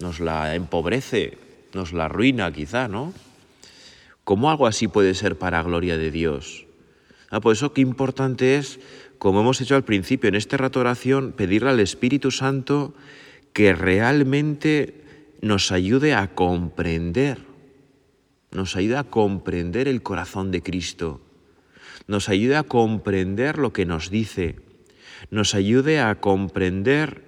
nos 0.00 0.20
la 0.20 0.54
empobrece, 0.54 1.38
nos 1.74 1.92
la 1.92 2.06
arruina 2.06 2.52
quizá, 2.52 2.88
¿no? 2.88 3.12
¿Cómo 4.24 4.50
algo 4.50 4.66
así 4.66 4.88
puede 4.88 5.14
ser 5.14 5.38
para 5.38 5.62
gloria 5.62 5.96
de 5.96 6.10
Dios? 6.10 6.66
Ah, 7.30 7.40
por 7.40 7.52
eso 7.52 7.72
qué 7.72 7.80
importante 7.80 8.56
es, 8.56 8.80
como 9.18 9.40
hemos 9.40 9.60
hecho 9.60 9.74
al 9.74 9.84
principio, 9.84 10.28
en 10.28 10.34
este 10.34 10.56
rato 10.56 10.80
oración, 10.80 11.32
pedirle 11.32 11.70
al 11.70 11.80
Espíritu 11.80 12.30
Santo 12.30 12.94
que 13.52 13.74
realmente 13.74 15.04
nos 15.40 15.72
ayude 15.72 16.14
a 16.14 16.34
comprender, 16.34 17.38
nos 18.50 18.76
ayude 18.76 18.96
a 18.96 19.04
comprender 19.04 19.88
el 19.88 20.02
corazón 20.02 20.50
de 20.50 20.62
Cristo, 20.62 21.20
nos 22.06 22.28
ayude 22.28 22.56
a 22.56 22.62
comprender 22.62 23.58
lo 23.58 23.72
que 23.72 23.84
nos 23.84 24.10
dice, 24.10 24.56
nos 25.30 25.54
ayude 25.54 26.00
a 26.00 26.20
comprender 26.20 27.24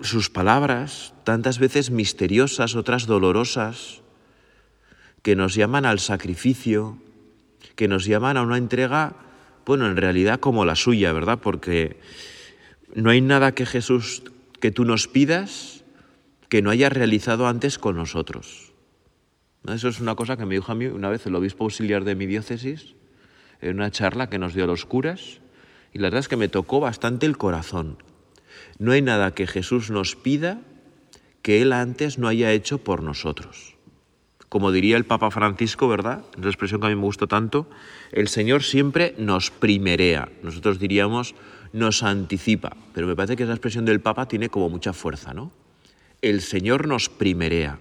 sus 0.00 0.30
palabras, 0.30 1.14
tantas 1.24 1.58
veces 1.58 1.90
misteriosas, 1.90 2.74
otras 2.74 3.06
dolorosas, 3.06 4.02
que 5.22 5.36
nos 5.36 5.54
llaman 5.54 5.86
al 5.86 6.00
sacrificio, 6.00 6.98
que 7.76 7.88
nos 7.88 8.04
llaman 8.04 8.36
a 8.36 8.42
una 8.42 8.58
entrega, 8.58 9.16
bueno, 9.64 9.86
en 9.86 9.96
realidad 9.96 10.40
como 10.40 10.64
la 10.64 10.76
suya, 10.76 11.12
¿verdad? 11.12 11.38
Porque 11.40 11.98
no 12.94 13.10
hay 13.10 13.20
nada 13.20 13.54
que 13.54 13.64
Jesús, 13.64 14.22
que 14.60 14.70
tú 14.70 14.84
nos 14.84 15.08
pidas, 15.08 15.84
que 16.50 16.60
no 16.60 16.70
haya 16.70 16.90
realizado 16.90 17.46
antes 17.46 17.78
con 17.78 17.96
nosotros. 17.96 18.72
Eso 19.66 19.88
es 19.88 20.00
una 20.00 20.14
cosa 20.14 20.36
que 20.36 20.44
me 20.44 20.56
dijo 20.56 20.70
a 20.70 20.74
mí 20.74 20.86
una 20.86 21.08
vez 21.08 21.24
el 21.26 21.34
obispo 21.34 21.64
auxiliar 21.64 22.04
de 22.04 22.14
mi 22.14 22.26
diócesis, 22.26 22.94
en 23.62 23.76
una 23.76 23.90
charla 23.90 24.28
que 24.28 24.38
nos 24.38 24.52
dio 24.52 24.64
a 24.64 24.66
los 24.66 24.84
curas, 24.84 25.40
y 25.94 26.00
la 26.00 26.08
verdad 26.08 26.20
es 26.20 26.28
que 26.28 26.36
me 26.36 26.48
tocó 26.48 26.80
bastante 26.80 27.24
el 27.24 27.38
corazón. 27.38 27.96
No 28.78 28.92
hay 28.92 29.00
nada 29.00 29.32
que 29.32 29.46
Jesús 29.46 29.90
nos 29.90 30.16
pida 30.16 30.60
que 31.40 31.62
Él 31.62 31.72
antes 31.72 32.18
no 32.18 32.26
haya 32.26 32.52
hecho 32.52 32.78
por 32.78 33.02
nosotros. 33.02 33.76
Como 34.48 34.72
diría 34.72 34.96
el 34.96 35.04
Papa 35.04 35.30
Francisco, 35.30 35.88
¿verdad? 35.88 36.24
Es 36.36 36.42
la 36.42 36.50
expresión 36.50 36.80
que 36.80 36.88
a 36.88 36.90
mí 36.90 36.96
me 36.96 37.02
gustó 37.02 37.28
tanto, 37.28 37.68
el 38.12 38.28
Señor 38.28 38.64
siempre 38.64 39.14
nos 39.18 39.50
primerea. 39.50 40.28
Nosotros 40.42 40.78
diríamos 40.78 41.34
nos 41.72 42.02
anticipa, 42.02 42.76
pero 42.92 43.06
me 43.06 43.16
parece 43.16 43.36
que 43.36 43.42
esa 43.44 43.52
expresión 43.52 43.84
del 43.84 44.00
Papa 44.00 44.26
tiene 44.26 44.48
como 44.48 44.68
mucha 44.68 44.92
fuerza, 44.92 45.32
¿no? 45.34 45.52
El 46.22 46.40
Señor 46.40 46.88
nos 46.88 47.08
primerea. 47.08 47.78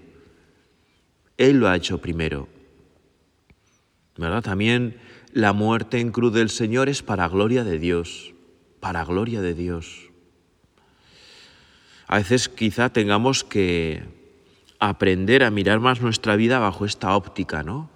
Él 1.38 1.60
lo 1.60 1.68
ha 1.68 1.76
hecho 1.76 2.00
primero. 2.00 2.48
¿Verdad? 4.18 4.44
También 4.44 4.98
la 5.34 5.52
muerte 5.52 6.00
en 6.00 6.12
cruz 6.12 6.32
del 6.32 6.52
Señor 6.52 6.90
es 6.90 7.02
para 7.02 7.28
gloria 7.28 7.64
de 7.64 7.80
Dios, 7.80 8.34
para 8.80 9.04
gloria 9.04 9.42
de 9.42 9.56
Dios. 9.56 10.12
A 12.08 12.18
veces 12.18 12.50
quizá 12.50 12.90
tengamos 12.90 13.44
que 13.44 14.04
aprender 14.78 15.44
a 15.44 15.50
mirar 15.50 15.80
más 15.80 16.02
nuestra 16.02 16.36
vida 16.36 16.60
bajo 16.60 16.86
esta 16.86 17.16
óptica, 17.16 17.64
¿no? 17.64 17.90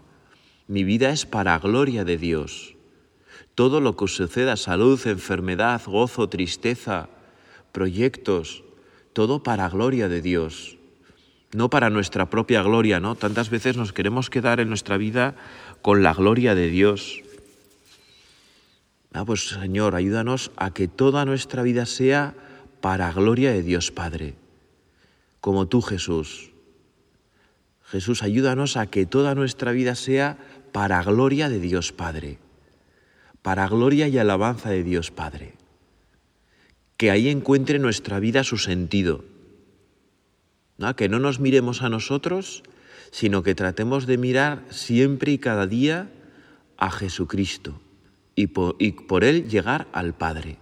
Mi 0.68 0.84
vida 0.84 1.12
es 1.12 1.28
para 1.28 1.60
gloria 1.60 2.04
de 2.04 2.18
Dios. 2.18 2.76
Todo 3.54 3.82
lo 3.82 3.96
que 3.96 4.08
suceda, 4.08 4.56
salud, 4.58 5.00
enfermedad, 5.06 5.82
gozo, 5.86 6.30
tristeza, 6.30 7.08
proyectos, 7.72 8.64
todo 9.14 9.44
para 9.44 9.70
gloria 9.70 10.10
de 10.10 10.24
Dios, 10.24 10.78
no 11.54 11.70
para 11.70 11.92
nuestra 11.92 12.32
propia 12.32 12.64
gloria, 12.64 13.00
¿no? 13.00 13.14
Tantas 13.14 13.52
veces 13.52 13.78
nos 13.78 13.94
queremos 13.94 14.32
quedar 14.32 14.60
en 14.60 14.70
nuestra 14.70 14.98
vida 14.98 15.36
con 15.84 16.02
la 16.02 16.16
gloria 16.16 16.56
de 16.56 16.70
Dios. 16.70 17.22
Ah, 19.18 19.26
pues 19.26 19.48
Señor, 19.48 19.96
ayúdanos 19.96 20.52
a 20.58 20.72
que 20.72 20.88
toda 20.88 21.26
nuestra 21.26 21.64
vida 21.64 21.88
sea 21.88 22.36
para 22.82 23.12
gloria 23.12 23.52
de 23.52 23.64
Dios 23.64 23.90
Padre, 23.90 24.36
como 25.42 25.68
tú 25.68 25.82
Jesús. 25.82 26.52
Jesús, 27.84 28.22
ayúdanos 28.22 28.78
a 28.78 28.86
que 28.86 29.08
toda 29.08 29.34
nuestra 29.34 29.72
vida 29.72 29.96
sea 29.96 30.38
para 30.72 31.02
gloria 31.02 31.50
de 31.50 31.60
Dios 31.60 31.92
Padre, 31.94 32.38
para 33.42 33.68
gloria 33.68 34.08
y 34.08 34.20
alabanza 34.20 34.70
de 34.70 34.84
Dios 34.84 35.10
Padre. 35.10 35.56
Que 36.96 37.10
ahí 37.10 37.30
encuentre 37.30 37.80
nuestra 37.80 38.20
vida 38.20 38.44
su 38.44 38.60
sentido. 38.60 39.26
Que 40.96 41.10
no 41.10 41.18
nos 41.18 41.40
miremos 41.40 41.82
a 41.82 41.90
nosotros, 41.90 42.62
sino 43.10 43.42
que 43.42 43.56
tratemos 43.56 44.06
de 44.06 44.20
mirar 44.20 44.64
siempre 44.70 45.32
y 45.32 45.40
cada 45.40 45.66
día 45.66 46.12
a 46.78 46.92
Jesucristo 46.92 47.82
y 48.38 48.46
por, 48.46 49.24
Él 49.24 49.50
llegar 49.50 49.88
al 49.92 50.14
Padre. 50.14 50.60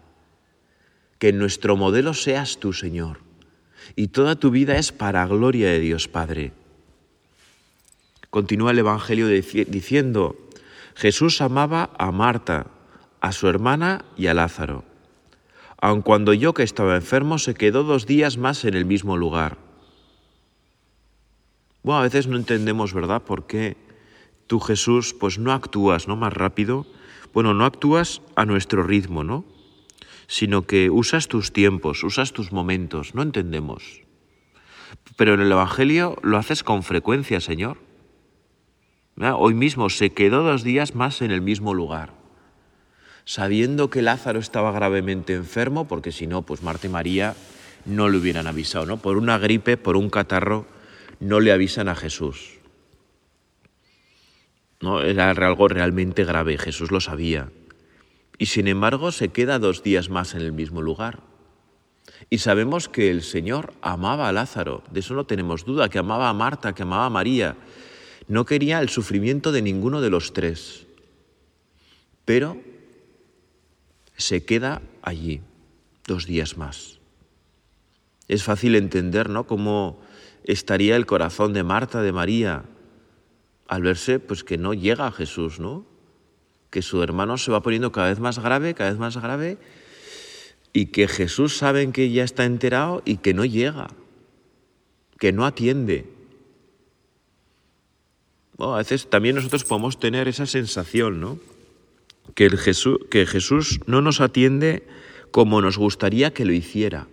Que 1.20 1.34
nuestro 1.34 1.75
modelo 1.75 2.13
seas 2.13 2.58
tú, 2.58 2.72
Señor, 2.72 3.20
y 3.98 4.08
toda 4.08 4.38
tu 4.38 4.50
vida 4.50 4.77
es 4.77 4.94
para 4.94 5.27
gloria 5.27 5.67
de 5.67 5.79
Dios 5.79 6.08
Padre. 6.08 6.53
Continúa 8.29 8.72
el 8.72 8.79
Evangelio 8.79 9.27
diciendo, 9.27 10.38
Jesús 10.96 11.41
amaba 11.41 11.91
a 12.00 12.12
Marta, 12.12 12.67
a 13.20 13.34
su 13.34 13.50
hermana 13.50 14.05
y 14.15 14.27
a 14.27 14.34
Lázaro, 14.34 14.86
aun 15.82 16.01
cuando 16.01 16.34
yo 16.34 16.53
que 16.53 16.63
estaba 16.63 16.96
enfermo 16.96 17.39
se 17.39 17.55
quedó 17.55 17.84
dos 17.84 18.05
días 18.05 18.38
más 18.38 18.63
en 18.63 18.75
el 18.75 18.86
mismo 18.86 19.17
lugar. 19.17 19.58
Bueno, 21.84 22.00
a 22.00 22.03
veces 22.03 22.27
no 22.27 22.38
entendemos, 22.38 22.94
¿verdad?, 22.94 23.22
por 23.24 23.48
qué 23.48 23.75
tú, 24.48 24.62
Jesús, 24.62 25.13
pues 25.13 25.38
no 25.38 25.51
actúas 25.51 26.08
¿no? 26.08 26.15
más 26.15 26.32
rápido 26.32 26.86
bueno, 27.35 27.53
no 27.53 27.65
actúas 27.65 28.21
a 28.35 28.45
nuestro 28.45 28.81
ritmo, 28.83 29.25
¿no? 29.25 29.43
Sino 30.25 30.61
que 30.61 30.89
usas 30.89 31.27
tus 31.27 31.51
tiempos, 31.51 32.01
usas 32.05 32.31
tus 32.31 32.53
momentos, 32.53 33.13
no 33.13 33.23
entendemos. 33.23 34.03
Pero 35.17 35.33
en 35.33 35.41
el 35.41 35.51
Evangelio 35.51 36.17
lo 36.23 36.37
haces 36.37 36.63
con 36.63 36.81
frecuencia, 36.81 37.41
Señor. 37.41 37.77
Hoy 39.17 39.53
mismo 39.53 39.89
se 39.89 40.11
quedó 40.11 40.43
dos 40.43 40.63
días 40.63 40.95
más 40.95 41.21
en 41.21 41.31
el 41.31 41.41
mismo 41.41 41.73
lugar, 41.73 42.13
sabiendo 43.25 43.89
que 43.89 44.01
Lázaro 44.01 44.39
estaba 44.39 44.71
gravemente 44.71 45.33
enfermo, 45.33 45.89
porque 45.89 46.13
si 46.13 46.27
no, 46.27 46.43
pues 46.43 46.63
Marta 46.63 46.87
y 46.87 46.89
María 46.89 47.35
no 47.83 48.07
le 48.07 48.17
hubieran 48.17 48.47
avisado, 48.47 48.85
¿no? 48.85 48.95
Por 48.95 49.17
una 49.17 49.37
gripe, 49.39 49.75
por 49.75 49.97
un 49.97 50.09
catarro, 50.09 50.65
no 51.19 51.41
le 51.41 51.51
avisan 51.51 51.89
a 51.89 51.95
Jesús. 51.95 52.54
¿No? 54.85 55.01
Era 55.01 55.31
algo 55.31 55.67
realmente 55.67 56.23
grave, 56.23 56.57
Jesús 56.57 56.91
lo 56.91 57.01
sabía. 57.01 57.51
Y 58.37 58.45
sin 58.45 58.67
embargo 58.67 59.11
se 59.11 59.29
queda 59.29 59.59
dos 59.59 59.83
días 59.83 60.09
más 60.09 60.35
en 60.35 60.41
el 60.41 60.53
mismo 60.53 60.81
lugar. 60.81 61.19
Y 62.29 62.37
sabemos 62.37 62.87
que 62.87 63.09
el 63.09 63.23
Señor 63.23 63.73
amaba 63.81 64.29
a 64.29 64.31
Lázaro, 64.31 64.83
de 64.91 64.99
eso 65.01 65.13
no 65.15 65.25
tenemos 65.25 65.65
duda, 65.65 65.89
que 65.89 65.99
amaba 65.99 66.29
a 66.29 66.33
Marta, 66.33 66.73
que 66.73 66.83
amaba 66.83 67.07
a 67.07 67.09
María. 67.09 67.57
No 68.27 68.45
quería 68.45 68.79
el 68.79 68.89
sufrimiento 68.89 69.51
de 69.51 69.61
ninguno 69.61 70.01
de 70.01 70.09
los 70.09 70.33
tres. 70.33 70.85
Pero 72.23 72.57
se 74.15 74.45
queda 74.45 74.81
allí 75.01 75.41
dos 76.07 76.25
días 76.25 76.57
más. 76.57 76.99
Es 78.27 78.43
fácil 78.43 78.75
entender, 78.75 79.29
¿no?, 79.29 79.45
cómo 79.45 79.99
estaría 80.43 80.95
el 80.95 81.05
corazón 81.05 81.53
de 81.53 81.63
Marta, 81.63 82.01
de 82.01 82.11
María, 82.11 82.65
al 83.67 83.81
verse 83.81 84.19
pues 84.19 84.43
que 84.43 84.57
no 84.57 84.74
llega 84.74 85.07
a 85.07 85.12
Jesús, 85.12 85.60
¿no? 85.60 85.86
Que 86.69 86.81
su 86.81 87.01
hermano 87.01 87.38
se 87.38 87.51
va 87.51 87.62
poniendo 87.62 87.91
cada 87.91 88.10
vez 88.10 88.19
más 88.19 88.39
grave, 88.39 88.74
cada 88.74 88.89
vez 88.89 89.00
más 89.00 89.17
grave, 89.17 89.57
y 90.74 90.88
que 90.88 91.07
Jesús 91.07 91.57
saben 91.57 91.91
que 91.91 92.12
ya 92.12 92.24
está 92.24 92.45
enterado 92.45 93.01
y 93.05 93.17
que 93.17 93.34
no 93.34 93.45
llega, 93.45 93.88
que 95.17 95.31
no 95.31 95.45
atiende. 95.45 96.05
a 98.57 98.77
veces 98.77 99.10
también 99.10 99.36
nosotros 99.36 99.63
podemos 99.63 100.00
tener 100.00 100.27
esa 100.27 100.45
sensación, 100.45 101.22
¿no? 101.22 101.39
Que, 102.34 102.45
el 102.45 102.57
Jesús, 102.57 103.00
que 103.10 103.25
Jesús 103.25 103.79
no 103.86 104.01
nos 104.01 104.19
atiende 104.19 104.88
como 105.31 105.62
nos 105.62 105.77
gustaría 105.77 106.34
que 106.34 106.45
lo 106.45 106.53
hiciera. 106.53 107.07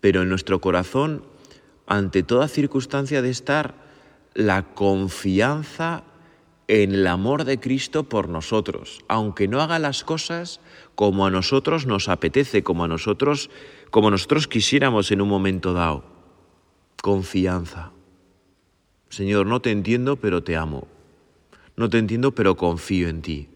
Pero 0.00 0.22
en 0.22 0.28
nuestro 0.28 0.60
corazón 0.60 1.24
ante 1.86 2.22
toda 2.22 2.48
circunstancia 2.48 3.22
de 3.22 3.30
estar 3.30 3.87
la 4.34 4.62
confianza 4.74 6.04
en 6.68 6.92
el 6.92 7.06
amor 7.06 7.44
de 7.44 7.58
Cristo 7.58 8.04
por 8.04 8.28
nosotros, 8.28 9.04
aunque 9.08 9.48
no 9.48 9.60
haga 9.60 9.78
las 9.78 10.04
cosas 10.04 10.60
como 10.94 11.26
a 11.26 11.30
nosotros 11.30 11.86
nos 11.86 12.08
apetece, 12.08 12.62
como 12.62 12.84
a 12.84 12.88
nosotros, 12.88 13.50
como 13.90 14.10
nosotros 14.10 14.46
quisiéramos 14.46 15.10
en 15.10 15.22
un 15.22 15.28
momento 15.28 15.72
dado. 15.72 16.04
Confianza. 17.02 17.92
Señor, 19.08 19.46
no 19.46 19.60
te 19.60 19.70
entiendo, 19.70 20.16
pero 20.16 20.42
te 20.42 20.56
amo. 20.56 20.86
No 21.76 21.88
te 21.88 21.98
entiendo, 21.98 22.34
pero 22.34 22.56
confío 22.56 23.08
en 23.08 23.22
ti. 23.22 23.48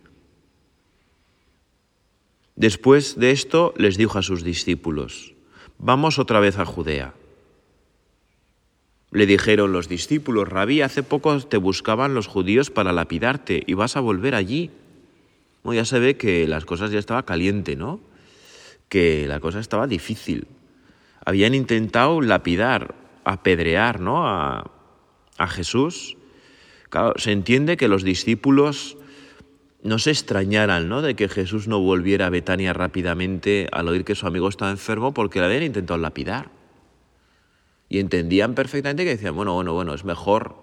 Después 2.56 3.18
de 3.18 3.32
esto 3.32 3.74
les 3.76 3.96
dijo 3.96 4.18
a 4.18 4.22
sus 4.22 4.44
discípulos, 4.44 5.34
vamos 5.78 6.18
otra 6.18 6.40
vez 6.40 6.58
a 6.58 6.64
Judea. 6.64 7.14
Le 9.12 9.26
dijeron 9.26 9.72
los 9.72 9.88
discípulos, 9.88 10.48
Rabí, 10.48 10.80
hace 10.80 11.02
poco 11.02 11.38
te 11.40 11.58
buscaban 11.58 12.14
los 12.14 12.26
judíos 12.26 12.70
para 12.70 12.94
lapidarte 12.94 13.62
y 13.66 13.74
vas 13.74 13.96
a 13.96 14.00
volver 14.00 14.34
allí. 14.34 14.70
ya 15.64 15.84
se 15.84 15.98
ve 15.98 16.16
que 16.16 16.48
las 16.48 16.64
cosas 16.64 16.90
ya 16.90 16.98
estaban 16.98 17.22
caliente, 17.24 17.76
¿no? 17.76 18.00
Que 18.88 19.26
la 19.28 19.38
cosa 19.38 19.60
estaba 19.60 19.86
difícil. 19.86 20.46
Habían 21.26 21.54
intentado 21.54 22.22
lapidar, 22.22 22.94
apedrear, 23.24 24.00
¿no? 24.00 24.26
A, 24.26 24.70
Jesús. 25.48 26.16
Se 27.16 27.32
entiende 27.32 27.76
que 27.76 27.88
los 27.88 28.04
discípulos 28.04 28.96
no 29.82 29.98
se 29.98 30.10
extrañaran 30.10 30.88
¿no? 30.88 31.02
de 31.02 31.16
que 31.16 31.28
Jesús 31.28 31.66
no 31.66 31.80
volviera 31.80 32.26
a 32.26 32.30
Betania 32.30 32.72
rápidamente 32.72 33.66
al 33.72 33.88
oír 33.88 34.04
que 34.04 34.14
su 34.14 34.28
amigo 34.28 34.48
estaba 34.48 34.70
enfermo 34.70 35.12
porque 35.12 35.40
le 35.40 35.46
habían 35.46 35.64
intentado 35.64 35.98
lapidar 35.98 36.61
y 37.92 37.98
entendían 37.98 38.54
perfectamente 38.54 39.04
que 39.04 39.10
decían, 39.10 39.36
bueno, 39.36 39.52
bueno, 39.52 39.74
bueno, 39.74 39.92
es 39.92 40.02
mejor, 40.06 40.56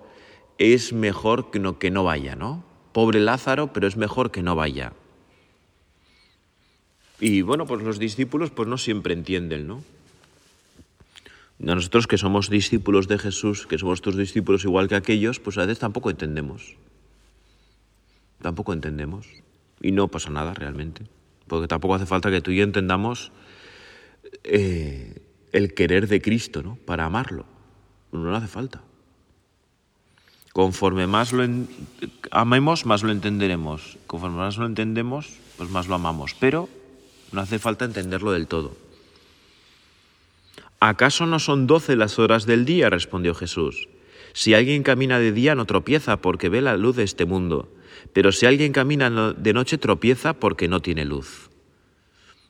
es 0.57 0.93
mejor 0.93 1.51
que 1.51 1.59
no, 1.59 1.77
que 1.77 1.91
no 1.91 2.03
vaya, 2.03 2.35
¿no? 2.35 2.63
Pobre 2.91 3.19
Lázaro, 3.19 3.71
pero 3.71 3.85
es 3.85 3.97
mejor 3.97 4.31
que 4.31 4.41
no 4.41 4.55
vaya. 4.55 4.93
Y 7.19 7.43
bueno, 7.43 7.67
pues 7.67 7.83
los 7.83 7.99
discípulos 7.99 8.49
pues 8.49 8.67
no 8.67 8.79
siempre 8.79 9.13
entienden, 9.13 9.67
¿no? 9.67 9.83
Nosotros 11.59 12.07
que 12.07 12.17
somos 12.17 12.49
discípulos 12.49 13.07
de 13.07 13.19
Jesús, 13.19 13.67
que 13.67 13.77
somos 13.77 14.01
tus 14.01 14.17
discípulos 14.17 14.63
igual 14.63 14.87
que 14.87 14.95
aquellos, 14.95 15.39
pues 15.39 15.59
a 15.59 15.61
veces 15.61 15.77
tampoco 15.77 16.09
entendemos. 16.09 16.77
Tampoco 18.41 18.73
entendemos. 18.73 19.27
Y 19.81 19.91
no 19.91 20.07
pasa 20.07 20.31
nada 20.31 20.55
realmente. 20.55 21.03
Porque 21.47 21.67
tampoco 21.67 21.93
hace 21.93 22.07
falta 22.07 22.31
que 22.31 22.41
tú 22.41 22.49
y 22.49 22.57
yo 22.57 22.63
entendamos 22.63 23.31
eh, 24.43 25.21
el 25.51 25.73
querer 25.73 26.07
de 26.07 26.21
Cristo, 26.21 26.63
¿no? 26.63 26.77
Para 26.85 27.05
amarlo. 27.05 27.45
No 28.11 28.31
le 28.31 28.37
hace 28.37 28.47
falta. 28.47 28.81
Conforme 30.53 31.07
más 31.07 31.31
lo 31.31 31.45
amemos, 32.31 32.85
más 32.85 33.03
lo 33.03 33.11
entenderemos. 33.11 33.97
Conforme 34.07 34.37
más 34.37 34.57
lo 34.57 34.65
entendemos, 34.65 35.29
pues 35.57 35.69
más 35.69 35.87
lo 35.87 35.95
amamos. 35.95 36.35
Pero 36.39 36.69
no 37.31 37.41
hace 37.41 37.59
falta 37.59 37.85
entenderlo 37.85 38.31
del 38.31 38.47
todo. 38.47 38.75
¿Acaso 40.79 41.25
no 41.25 41.39
son 41.39 41.67
doce 41.67 41.95
las 41.95 42.19
horas 42.19 42.45
del 42.45 42.65
día? 42.65 42.89
respondió 42.89 43.35
Jesús. 43.35 43.89
Si 44.33 44.53
alguien 44.53 44.83
camina 44.83 45.19
de 45.19 45.31
día 45.31 45.55
no 45.55 45.65
tropieza 45.65 46.17
porque 46.17 46.49
ve 46.49 46.61
la 46.61 46.77
luz 46.77 46.95
de 46.95 47.03
este 47.03 47.25
mundo, 47.25 47.69
pero 48.13 48.31
si 48.31 48.45
alguien 48.45 48.71
camina 48.71 49.33
de 49.33 49.53
noche 49.53 49.77
tropieza 49.77 50.33
porque 50.33 50.67
no 50.67 50.81
tiene 50.81 51.05
luz. 51.05 51.49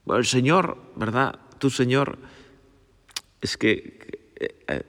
El 0.07 0.25
Señor, 0.25 0.77
¿verdad? 0.95 1.39
Tu 1.59 1.69
Señor 1.69 2.17
es 3.41 3.57
que, 3.57 4.27
eh, 4.39 4.55
eh, 4.67 4.83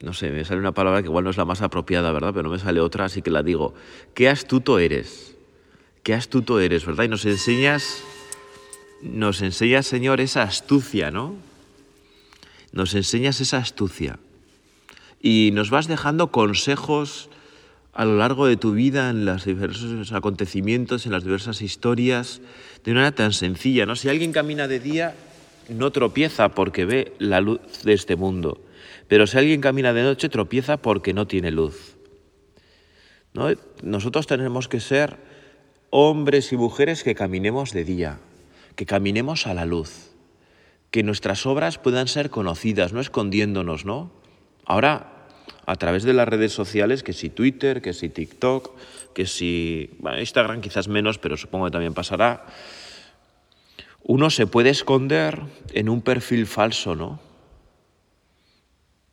no 0.00 0.12
sé, 0.12 0.30
me 0.30 0.44
sale 0.44 0.60
una 0.60 0.72
palabra 0.72 1.02
que 1.02 1.08
igual 1.08 1.24
no 1.24 1.30
es 1.30 1.36
la 1.36 1.44
más 1.44 1.62
apropiada, 1.62 2.12
¿verdad? 2.12 2.32
Pero 2.32 2.44
no 2.44 2.50
me 2.50 2.58
sale 2.58 2.80
otra, 2.80 3.06
así 3.06 3.22
que 3.22 3.30
la 3.30 3.42
digo. 3.42 3.74
Qué 4.14 4.28
astuto 4.28 4.78
eres, 4.78 5.34
qué 6.02 6.14
astuto 6.14 6.60
eres, 6.60 6.84
¿verdad? 6.84 7.04
Y 7.04 7.08
nos 7.08 7.24
enseñas, 7.24 8.02
nos 9.02 9.42
enseñas, 9.42 9.86
Señor, 9.86 10.20
esa 10.20 10.42
astucia, 10.42 11.10
¿no? 11.10 11.34
Nos 12.72 12.94
enseñas 12.94 13.40
esa 13.40 13.58
astucia. 13.58 14.18
Y 15.22 15.50
nos 15.54 15.70
vas 15.70 15.88
dejando 15.88 16.30
consejos 16.30 17.30
a 17.94 18.04
lo 18.04 18.18
largo 18.18 18.46
de 18.46 18.58
tu 18.58 18.72
vida, 18.72 19.08
en 19.08 19.24
los 19.24 19.46
diversos 19.46 20.12
acontecimientos, 20.12 21.06
en 21.06 21.12
las 21.12 21.24
diversas 21.24 21.62
historias, 21.62 22.42
de 22.84 22.90
una 22.92 23.00
manera 23.00 23.16
tan 23.16 23.32
sencilla, 23.32 23.86
¿no? 23.86 23.96
Si 23.96 24.10
alguien 24.10 24.32
camina 24.32 24.68
de 24.68 24.80
día, 24.80 25.14
no 25.68 25.90
tropieza 25.92 26.50
porque 26.50 26.84
ve 26.84 27.14
la 27.18 27.40
luz 27.40 27.60
de 27.84 27.92
este 27.92 28.16
mundo, 28.16 28.64
pero 29.08 29.26
si 29.26 29.38
alguien 29.38 29.60
camina 29.60 29.92
de 29.92 30.02
noche 30.02 30.28
tropieza 30.28 30.76
porque 30.76 31.12
no 31.12 31.26
tiene 31.26 31.50
luz. 31.50 31.96
Nosotros 33.82 34.26
tenemos 34.26 34.68
que 34.68 34.80
ser 34.80 35.18
hombres 35.90 36.52
y 36.52 36.56
mujeres 36.56 37.04
que 37.04 37.14
caminemos 37.14 37.72
de 37.72 37.84
día, 37.84 38.18
que 38.74 38.86
caminemos 38.86 39.46
a 39.46 39.54
la 39.54 39.66
luz, 39.66 40.10
que 40.90 41.02
nuestras 41.02 41.44
obras 41.44 41.78
puedan 41.78 42.08
ser 42.08 42.30
conocidas, 42.30 42.92
no 42.92 43.00
escondiéndonos, 43.00 43.84
¿no? 43.84 44.10
Ahora, 44.64 45.12
a 45.66 45.76
través 45.76 46.04
de 46.04 46.14
las 46.14 46.28
redes 46.28 46.52
sociales, 46.52 47.02
que 47.02 47.12
si 47.12 47.28
Twitter, 47.28 47.82
que 47.82 47.92
si 47.92 48.08
TikTok, 48.08 48.74
que 49.14 49.26
si 49.26 49.90
Instagram 50.18 50.60
quizás 50.60 50.88
menos, 50.88 51.18
pero 51.18 51.36
supongo 51.36 51.66
que 51.66 51.72
también 51.72 51.94
pasará, 51.94 52.46
uno 54.08 54.30
se 54.30 54.46
puede 54.46 54.70
esconder 54.70 55.42
en 55.72 55.88
un 55.88 56.00
perfil 56.00 56.46
falso, 56.46 56.94
¿no? 56.94 57.18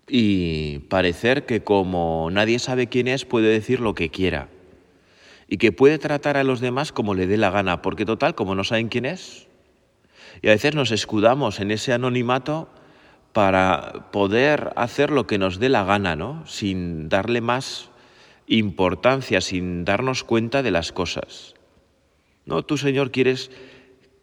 Y 0.08 0.80
parecer 0.90 1.48
que 1.48 1.64
como 1.64 2.30
nadie 2.32 2.60
sabe 2.60 2.88
quién 2.88 3.08
es, 3.08 3.26
puede 3.26 3.48
decir 3.48 3.80
lo 3.80 3.96
que 3.96 4.10
quiera. 4.10 4.50
Y 5.48 5.58
que 5.58 5.72
puede 5.72 5.98
tratar 5.98 6.38
a 6.38 6.44
los 6.44 6.60
demás 6.60 6.92
como 6.92 7.16
le 7.16 7.26
dé 7.26 7.38
la 7.38 7.50
gana, 7.50 7.82
porque 7.82 8.06
total, 8.06 8.36
como 8.36 8.54
no 8.54 8.64
saben 8.64 8.90
quién 8.90 9.06
es. 9.06 9.48
Y 10.44 10.50
a 10.50 10.52
veces 10.52 10.76
nos 10.76 10.92
escudamos 10.92 11.60
en 11.60 11.72
ese 11.72 11.92
anonimato 11.94 12.70
para 13.34 14.12
poder 14.12 14.74
hacer 14.76 15.10
lo 15.10 15.26
que 15.26 15.40
nos 15.40 15.58
dé 15.58 15.70
la 15.70 15.86
gana, 15.86 16.16
¿no? 16.16 16.46
Sin 16.46 17.10
darle 17.10 17.42
más 17.42 17.90
importancia, 18.46 19.42
sin 19.42 19.86
darnos 19.86 20.24
cuenta 20.24 20.62
de 20.62 20.70
las 20.70 20.92
cosas. 20.92 21.56
No, 22.46 22.62
tú, 22.62 22.78
Señor, 22.78 23.10
quieres 23.10 23.50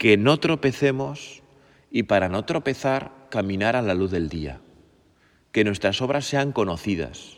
que 0.00 0.16
no 0.16 0.40
tropecemos 0.40 1.42
y 1.90 2.04
para 2.04 2.30
no 2.30 2.46
tropezar 2.46 3.12
caminar 3.28 3.76
a 3.76 3.82
la 3.82 3.92
luz 3.92 4.10
del 4.10 4.30
día, 4.30 4.62
que 5.52 5.62
nuestras 5.62 6.00
obras 6.00 6.24
sean 6.24 6.52
conocidas. 6.52 7.36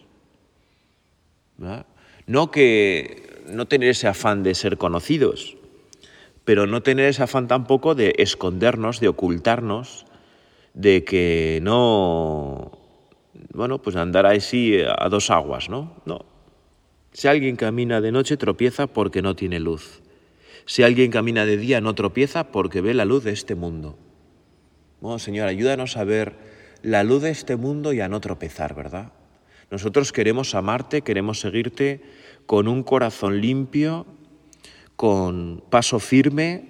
No 2.29 2.53
que 2.53 3.43
no 3.49 3.67
tener 3.67 3.89
ese 3.89 4.07
afán 4.07 4.45
de 4.45 4.55
ser 4.55 4.79
conocidos, 4.79 5.57
pero 6.45 6.69
no 6.69 6.85
tener 6.85 7.07
ese 7.07 7.25
afán 7.25 7.49
tampoco 7.49 7.97
de 7.97 8.15
escondernos, 8.19 9.01
de 9.01 9.09
ocultarnos, 9.09 10.07
de 10.73 11.03
que 11.03 11.59
no, 11.65 12.79
bueno, 13.55 13.83
pues 13.83 13.97
andar 13.97 14.25
así 14.25 14.79
a 14.83 15.09
dos 15.09 15.31
aguas, 15.31 15.69
¿no? 15.69 16.01
No. 16.07 16.27
Si 17.11 17.27
alguien 17.27 17.57
camina 17.57 18.01
de 18.01 18.13
noche 18.13 18.37
tropieza 18.37 18.87
porque 18.87 19.21
no 19.21 19.35
tiene 19.35 19.59
luz. 19.59 20.02
Si 20.65 20.83
alguien 20.83 21.11
camina 21.11 21.45
de 21.45 21.57
día 21.57 21.81
no 21.81 21.95
tropieza 21.95 22.53
porque 22.53 22.81
ve 22.81 22.95
la 22.95 23.05
luz 23.05 23.25
de 23.25 23.33
este 23.33 23.55
mundo. 23.55 23.99
Bueno, 25.01 25.19
Señor, 25.19 25.49
ayúdanos 25.49 25.97
a 25.97 26.05
ver 26.05 26.37
la 26.83 27.05
luz 27.05 27.23
de 27.23 27.31
este 27.31 27.57
mundo 27.57 27.93
y 27.93 28.01
a 28.01 28.09
no 28.09 28.21
tropezar, 28.21 28.75
¿verdad? 28.75 29.13
Nosotros 29.71 30.13
queremos 30.13 30.55
amarte, 30.55 31.03
queremos 31.03 31.41
seguirte 31.41 32.03
con 32.47 32.69
un 32.69 32.83
corazón 32.83 33.41
limpio, 33.41 34.07
con 34.97 35.65
paso 35.71 35.99
firme, 35.99 36.69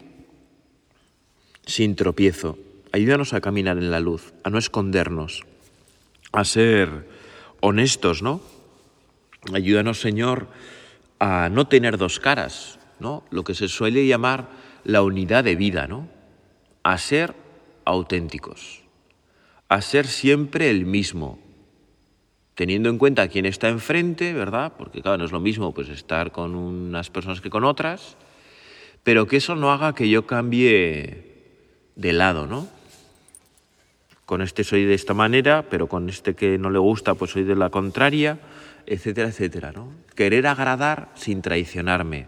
sin 1.67 1.97
tropiezo. 1.97 2.59
Ayúdanos 2.93 3.33
a 3.33 3.41
caminar 3.41 3.79
en 3.79 3.91
la 3.91 4.01
luz, 4.01 4.33
a 4.45 4.51
no 4.51 4.59
escondernos, 4.59 5.45
a 6.33 6.45
ser 6.45 7.09
honestos, 7.61 8.23
¿no? 8.23 8.41
Ayúdanos, 9.53 10.01
Señor, 10.01 10.49
a 11.19 11.49
no 11.49 11.67
tener 11.67 11.99
dos 11.99 12.21
caras, 12.21 12.79
lo 13.03 13.45
que 13.45 13.55
se 13.55 13.69
suele 13.69 14.07
llamar 14.07 14.49
la 14.85 15.03
unidad 15.03 15.45
de 15.45 15.57
vida, 15.57 15.87
¿no? 15.87 16.09
A 16.83 16.99
ser 16.99 17.35
auténticos, 17.85 18.83
a 19.69 19.81
ser 19.81 20.07
siempre 20.07 20.71
el 20.71 20.87
mismo, 20.87 21.39
teniendo 22.55 22.89
en 22.89 22.99
cuenta 22.99 23.29
quién 23.29 23.47
está 23.47 23.69
enfrente, 23.69 24.33
¿verdad? 24.33 24.73
Porque 24.77 25.03
claro, 25.03 25.19
no 25.19 25.25
es 25.25 25.33
lo 25.33 25.41
mismo 25.41 25.73
pues 25.73 25.89
estar 25.89 26.33
con 26.33 26.55
unas 26.55 27.11
personas 27.11 27.41
que 27.41 27.51
con 27.51 27.65
otras, 27.65 28.17
pero 29.03 29.27
que 29.27 29.37
eso 29.39 29.57
no 29.57 29.73
haga 29.73 29.95
que 29.95 30.09
yo 30.09 30.27
cambie 30.27 31.33
de 31.97 32.13
lado, 32.13 32.47
¿no? 32.47 32.69
Con 34.27 34.43
este 34.43 34.65
soy 34.65 34.85
de 34.85 34.95
esta 34.95 35.15
manera, 35.15 35.69
pero 35.69 35.89
con 35.89 36.09
este 36.09 36.35
que 36.35 36.57
no 36.59 36.71
le 36.71 36.79
gusta, 36.79 37.15
pues 37.15 37.33
soy 37.33 37.43
de 37.45 37.57
la 37.57 37.71
contraria, 37.71 38.39
etcétera, 38.87 39.29
etcétera, 39.29 39.73
¿no? 39.73 39.93
Querer 40.15 40.47
agradar 40.47 41.11
sin 41.15 41.43
traicionarme, 41.43 42.27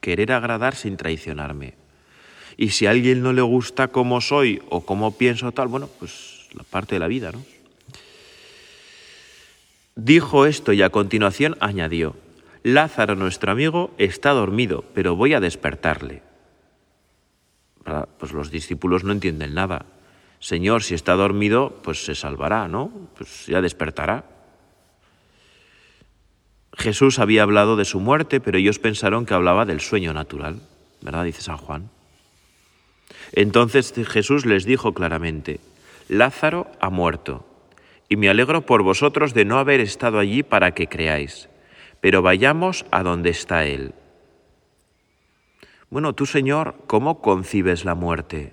querer 0.00 0.32
agradar 0.32 0.74
sin 0.74 0.96
traicionarme. 0.96 1.74
Y 2.56 2.70
si 2.70 2.86
a 2.86 2.90
alguien 2.90 3.22
no 3.22 3.32
le 3.32 3.42
gusta 3.42 3.88
cómo 3.88 4.20
soy 4.20 4.62
o 4.70 4.84
cómo 4.84 5.16
pienso 5.16 5.52
tal, 5.52 5.68
bueno, 5.68 5.88
pues 5.98 6.48
la 6.52 6.62
parte 6.62 6.94
de 6.94 7.00
la 7.00 7.08
vida, 7.08 7.32
¿no? 7.32 7.42
Dijo 9.96 10.46
esto 10.46 10.72
y 10.72 10.82
a 10.82 10.90
continuación 10.90 11.56
añadió, 11.60 12.16
Lázaro, 12.64 13.14
nuestro 13.14 13.52
amigo, 13.52 13.92
está 13.98 14.30
dormido, 14.30 14.84
pero 14.94 15.14
voy 15.14 15.34
a 15.34 15.40
despertarle. 15.40 16.22
Pues 18.18 18.32
los 18.32 18.50
discípulos 18.50 19.04
no 19.04 19.12
entienden 19.12 19.54
nada. 19.54 19.86
Señor, 20.40 20.82
si 20.82 20.94
está 20.94 21.14
dormido, 21.14 21.78
pues 21.82 22.04
se 22.04 22.14
salvará, 22.14 22.66
¿no? 22.66 22.90
Pues 23.16 23.46
ya 23.46 23.60
despertará. 23.60 24.24
Jesús 26.76 27.18
había 27.18 27.42
hablado 27.42 27.76
de 27.76 27.84
su 27.84 28.00
muerte, 28.00 28.40
pero 28.40 28.58
ellos 28.58 28.78
pensaron 28.78 29.26
que 29.26 29.34
hablaba 29.34 29.64
del 29.64 29.80
sueño 29.80 30.12
natural, 30.12 30.60
¿verdad? 31.00 31.24
Dice 31.24 31.42
San 31.42 31.56
Juan. 31.56 31.90
Entonces 33.32 33.92
Jesús 34.06 34.46
les 34.46 34.64
dijo 34.64 34.92
claramente, 34.92 35.60
Lázaro 36.08 36.66
ha 36.80 36.90
muerto, 36.90 37.46
y 38.08 38.16
me 38.16 38.28
alegro 38.28 38.66
por 38.66 38.82
vosotros 38.82 39.34
de 39.34 39.44
no 39.44 39.58
haber 39.58 39.80
estado 39.80 40.18
allí 40.18 40.42
para 40.42 40.72
que 40.72 40.88
creáis 40.88 41.48
pero 42.04 42.20
vayamos 42.20 42.84
a 42.90 43.02
donde 43.02 43.30
está 43.30 43.64
Él. 43.64 43.94
Bueno, 45.88 46.12
tú 46.12 46.26
Señor, 46.26 46.74
¿cómo 46.86 47.22
concibes 47.22 47.86
la 47.86 47.94
muerte? 47.94 48.52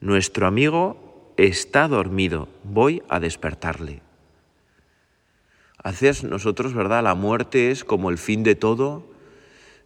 Nuestro 0.00 0.46
amigo 0.46 1.34
está 1.36 1.86
dormido, 1.86 2.48
voy 2.64 3.02
a 3.10 3.20
despertarle. 3.20 4.00
Haces 5.82 6.24
nosotros, 6.24 6.74
¿verdad? 6.74 7.04
La 7.04 7.14
muerte 7.14 7.70
es 7.70 7.84
como 7.84 8.10
el 8.10 8.18
fin 8.18 8.42
de 8.42 8.54
todo 8.54 9.04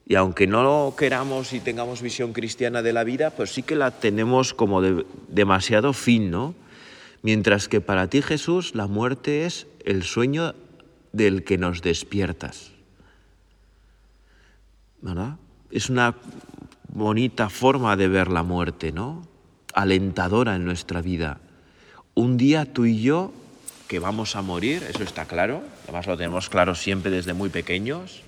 y 0.07 0.17
aunque 0.17 0.47
no 0.47 0.95
queramos 0.97 1.53
y 1.53 1.61
tengamos 1.61 2.03
visión 2.03 2.33
cristiana 2.33 2.83
de 2.83 2.93
la 2.93 3.05
vida, 3.05 3.31
pues 3.31 3.53
sí 3.53 3.63
que 3.63 3.77
la 3.77 3.91
tenemos 3.91 4.53
como 4.53 4.83
demasiado 5.29 5.93
fin, 5.93 6.31
¿no? 6.31 6.55
Mientras 7.23 7.69
que 7.69 7.81
para 7.81 8.09
ti 8.09 8.21
Jesús 8.21 8.75
la 8.75 8.89
muerte 8.89 9.47
es 9.47 9.67
el 9.85 10.03
sueño 10.03 10.55
del 11.13 11.45
que 11.45 11.57
nos 11.57 11.83
despiertas. 11.83 12.73
¿Verdad? 15.01 15.37
Es 15.71 15.89
una 15.89 16.17
bonita 16.89 17.49
forma 17.49 17.97
de 17.97 18.09
ver 18.09 18.29
la 18.29 18.43
muerte, 18.43 18.93
¿no? 18.93 19.27
Alentadora 19.73 20.57
en 20.57 20.65
nuestra 20.65 21.01
vida. 21.01 21.41
Un 22.15 22.37
día 22.37 22.73
tú 22.73 22.85
y 22.87 23.01
yo, 23.01 23.33
que 23.93 23.99
vamos 23.99 24.37
a 24.37 24.41
morir, 24.41 24.83
eso 24.89 25.03
está 25.03 25.27
claro, 25.27 25.63
además 25.83 26.07
lo 26.07 26.17
tenemos 26.17 26.49
claro 26.49 26.75
siempre 26.75 27.11
desde 27.11 27.35
muy 27.35 27.51
pequeños. 27.51 28.23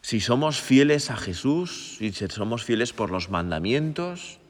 Si 0.00 0.18
somos 0.18 0.60
fieles 0.60 1.08
a 1.12 1.16
Jesús, 1.16 1.98
si 2.00 2.12
somos 2.12 2.64
fieles 2.64 2.92
por 2.92 3.12
los 3.12 3.30
mandamientos, 3.30 4.40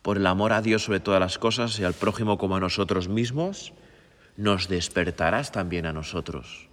por 0.00 0.16
el 0.16 0.24
amor 0.28 0.52
a 0.52 0.62
Dios 0.62 0.84
sobre 0.84 1.00
todas 1.00 1.18
las 1.18 1.38
cosas 1.38 1.76
y 1.80 1.82
al 1.82 1.92
prójimo 1.92 2.38
como 2.38 2.54
a 2.54 2.60
nosotros 2.60 3.08
mismos, 3.08 3.72
nos 4.36 4.68
despertarás 4.68 5.50
también 5.50 5.84
a 5.84 5.92
nosotros. 5.92 6.68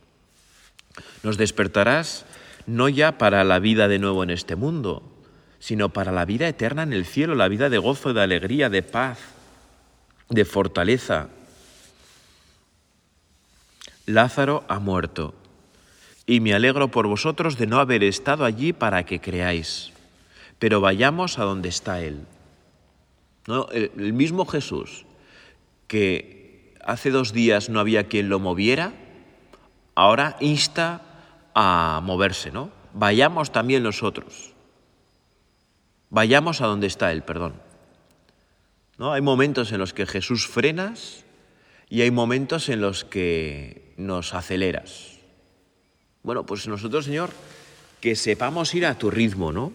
Nos 1.23 1.37
despertarás 1.37 2.25
no 2.67 2.87
ya 2.87 3.17
para 3.17 3.43
la 3.43 3.57
vida 3.57 3.87
de 3.87 3.97
nuevo 3.97 4.21
en 4.21 4.29
este 4.29 4.55
mundo, 4.55 5.01
sino 5.57 5.89
para 5.89 6.11
la 6.11 6.25
vida 6.25 6.47
eterna 6.47 6.83
en 6.83 6.93
el 6.93 7.07
cielo, 7.07 7.33
la 7.33 7.47
vida 7.47 7.71
de 7.71 7.79
gozo, 7.79 8.13
de 8.13 8.21
alegría, 8.21 8.69
de 8.69 8.83
paz, 8.83 9.17
de 10.29 10.45
fortaleza. 10.45 11.29
Lázaro 14.05 14.63
ha 14.67 14.79
muerto, 14.79 15.33
y 16.25 16.39
me 16.39 16.53
alegro 16.53 16.89
por 16.89 17.07
vosotros 17.07 17.57
de 17.57 17.67
no 17.67 17.79
haber 17.79 18.03
estado 18.03 18.45
allí 18.45 18.73
para 18.73 19.05
que 19.05 19.21
creáis, 19.21 19.91
pero 20.59 20.81
vayamos 20.81 21.39
a 21.39 21.43
donde 21.43 21.69
está 21.69 22.01
Él. 22.01 22.25
¿No? 23.47 23.67
El 23.69 24.13
mismo 24.13 24.45
Jesús 24.45 25.05
que 25.87 26.73
hace 26.83 27.11
dos 27.11 27.33
días 27.33 27.69
no 27.69 27.79
había 27.79 28.07
quien 28.07 28.29
lo 28.29 28.39
moviera, 28.39 28.93
ahora 29.93 30.35
insta 30.39 31.01
a 31.53 32.01
moverse, 32.03 32.51
¿no? 32.51 32.71
Vayamos 32.93 33.51
también 33.51 33.83
nosotros. 33.83 34.53
Vayamos 36.09 36.61
a 36.61 36.67
donde 36.67 36.87
está 36.87 37.11
Él, 37.11 37.23
perdón. 37.23 37.53
¿No? 38.97 39.13
Hay 39.13 39.21
momentos 39.21 39.71
en 39.71 39.79
los 39.79 39.93
que 39.93 40.05
Jesús 40.05 40.47
frenas 40.47 41.25
y 41.89 42.01
hay 42.01 42.11
momentos 42.11 42.69
en 42.69 42.81
los 42.81 43.03
que 43.03 43.84
nos 43.97 44.33
aceleras. 44.33 45.19
Bueno, 46.23 46.45
pues 46.45 46.67
nosotros, 46.67 47.05
Señor, 47.05 47.29
que 48.01 48.15
sepamos 48.15 48.73
ir 48.73 48.85
a 48.85 48.97
tu 48.97 49.11
ritmo, 49.11 49.51
¿no? 49.51 49.73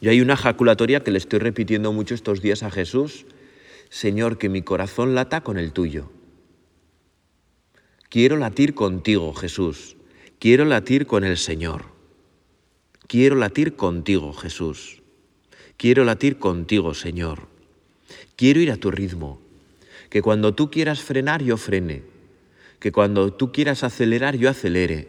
Y 0.00 0.08
hay 0.08 0.20
una 0.20 0.36
jaculatoria 0.36 1.00
que 1.00 1.10
le 1.10 1.18
estoy 1.18 1.38
repitiendo 1.38 1.92
mucho 1.92 2.14
estos 2.14 2.40
días 2.40 2.62
a 2.62 2.70
Jesús. 2.70 3.26
Señor, 3.90 4.38
que 4.38 4.48
mi 4.48 4.62
corazón 4.62 5.14
lata 5.14 5.42
con 5.42 5.58
el 5.58 5.72
tuyo. 5.72 6.10
Quiero 8.08 8.36
latir 8.36 8.74
contigo, 8.74 9.34
Jesús. 9.34 9.96
Quiero 10.38 10.64
latir 10.64 11.06
con 11.06 11.24
el 11.24 11.36
Señor. 11.36 11.84
Quiero 13.06 13.36
latir 13.36 13.76
contigo, 13.76 14.32
Jesús. 14.32 15.02
Quiero 15.76 16.04
latir 16.04 16.38
contigo, 16.38 16.94
Señor. 16.94 17.48
Quiero 18.36 18.60
ir 18.60 18.70
a 18.70 18.76
tu 18.76 18.90
ritmo. 18.90 19.40
Que 20.08 20.22
cuando 20.22 20.54
tú 20.54 20.70
quieras 20.70 21.00
frenar, 21.00 21.42
yo 21.42 21.56
frene. 21.56 22.02
Que 22.80 22.90
cuando 22.92 23.32
tú 23.32 23.52
quieras 23.52 23.84
acelerar, 23.84 24.36
yo 24.36 24.50
acelere. 24.50 25.08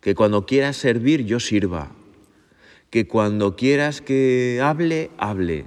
Que 0.00 0.14
cuando 0.14 0.44
quieras 0.44 0.76
servir, 0.76 1.24
yo 1.24 1.40
sirva. 1.40 1.92
Que 2.90 3.06
cuando 3.06 3.56
quieras 3.56 4.02
que 4.02 4.60
hable, 4.62 5.10
hable. 5.16 5.64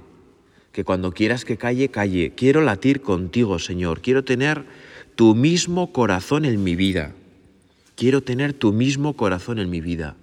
Que 0.72 0.84
cuando 0.84 1.12
quieras 1.12 1.44
que 1.44 1.56
calle, 1.56 1.88
calle. 1.88 2.32
Quiero 2.36 2.60
latir 2.60 3.00
contigo, 3.00 3.58
Señor. 3.58 4.02
Quiero 4.02 4.24
tener 4.24 4.64
tu 5.16 5.34
mismo 5.34 5.92
corazón 5.92 6.44
en 6.44 6.62
mi 6.62 6.76
vida. 6.76 7.14
Quiero 7.96 8.22
tener 8.22 8.52
tu 8.52 8.74
mismo 8.74 9.16
corazón 9.16 9.58
en 9.58 9.70
mi 9.70 9.80
vida. 9.80 10.16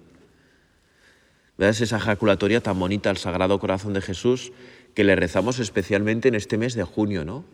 ¿Ves 1.58 1.80
esa 1.80 1.96
ejaculatoria 1.96 2.60
tan 2.60 2.78
bonita 2.78 3.10
al 3.10 3.16
Sagrado 3.16 3.58
Corazón 3.58 3.92
de 3.92 4.00
Jesús 4.00 4.52
que 4.94 5.04
le 5.04 5.16
rezamos 5.16 5.58
especialmente 5.58 6.28
en 6.28 6.36
este 6.36 6.56
mes 6.56 6.74
de 6.74 6.84
junio, 6.84 7.24
¿no? 7.24 7.44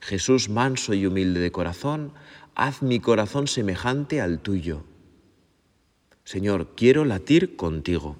Jesús 0.00 0.48
manso 0.48 0.94
y 0.94 1.06
humilde 1.06 1.40
de 1.40 1.50
corazón, 1.50 2.12
haz 2.54 2.82
mi 2.82 3.00
corazón 3.00 3.46
semejante 3.46 4.20
al 4.20 4.40
tuyo. 4.40 4.84
Señor, 6.24 6.68
quiero 6.76 7.04
latir 7.04 7.56
contigo. 7.56 8.16